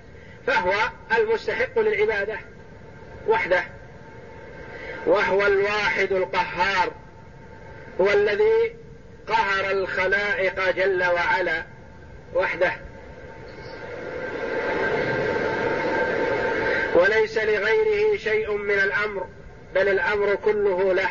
فهو 0.47 0.74
المستحق 1.18 1.80
للعبادة 1.80 2.38
وحده. 3.28 3.64
وهو 5.05 5.45
الواحد 5.45 6.12
القهار. 6.12 6.91
هو 8.01 8.10
الذي 8.10 8.76
قهر 9.28 9.72
الخلائق 9.72 10.72
جل 10.72 11.04
وعلا. 11.04 11.64
وحده. 12.34 12.72
وليس 16.96 17.38
لغيره 17.38 18.18
شيء 18.18 18.58
من 18.58 18.80
الأمر 18.80 19.28
بل 19.76 19.88
الأمر 19.88 20.36
كله 20.36 20.94
له 20.94 21.10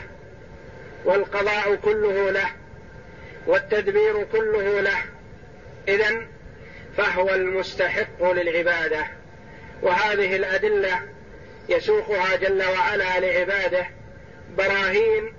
والقضاء 1.04 1.74
كله 1.74 2.30
له 2.30 2.50
والتدبير 3.46 4.24
كله 4.32 4.80
له. 4.80 4.98
اذا 5.88 6.26
فهو 6.96 7.34
المستحق 7.34 8.32
للعبادة. 8.32 9.06
وهذه 9.82 10.36
الأدلة 10.36 11.00
يسوقها 11.68 12.36
جل 12.36 12.62
وعلا 12.62 13.20
لعباده 13.20 13.86
براهين 14.58 15.35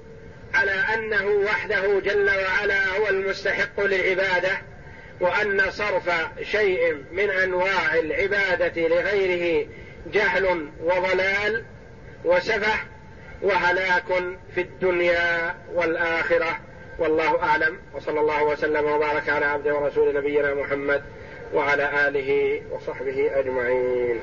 على 0.58 0.72
أنه 0.72 1.26
وحده 1.26 2.00
جل 2.00 2.30
وعلا 2.30 2.98
هو 2.98 3.08
المستحق 3.10 3.82
للعبادة 3.82 4.52
وأن 5.22 5.72
صرف 5.72 6.10
شيء 6.42 7.04
من 7.12 7.30
أنواع 7.30 7.94
العبادة 7.94 8.88
لغيره 8.88 9.68
جهل 10.14 10.70
وضلال 10.84 11.66
وسفه 12.26 12.80
وهلاك 13.42 14.06
في 14.56 14.62
الدنيا 14.62 15.56
والآخرة. 15.74 16.60
والله 17.00 17.44
أعلم. 17.44 17.80
وصلى 17.94 18.20
الله 18.20 18.44
وسلم 18.44 18.86
وبارك 18.86 19.30
على 19.30 19.46
عبده 19.46 19.76
ورسول 19.76 20.16
نبينا 20.16 20.54
محمد 20.54 21.04
وعلى 21.54 22.08
آله 22.08 22.62
وصحبه 22.72 23.40
أجمعين. 23.40 24.20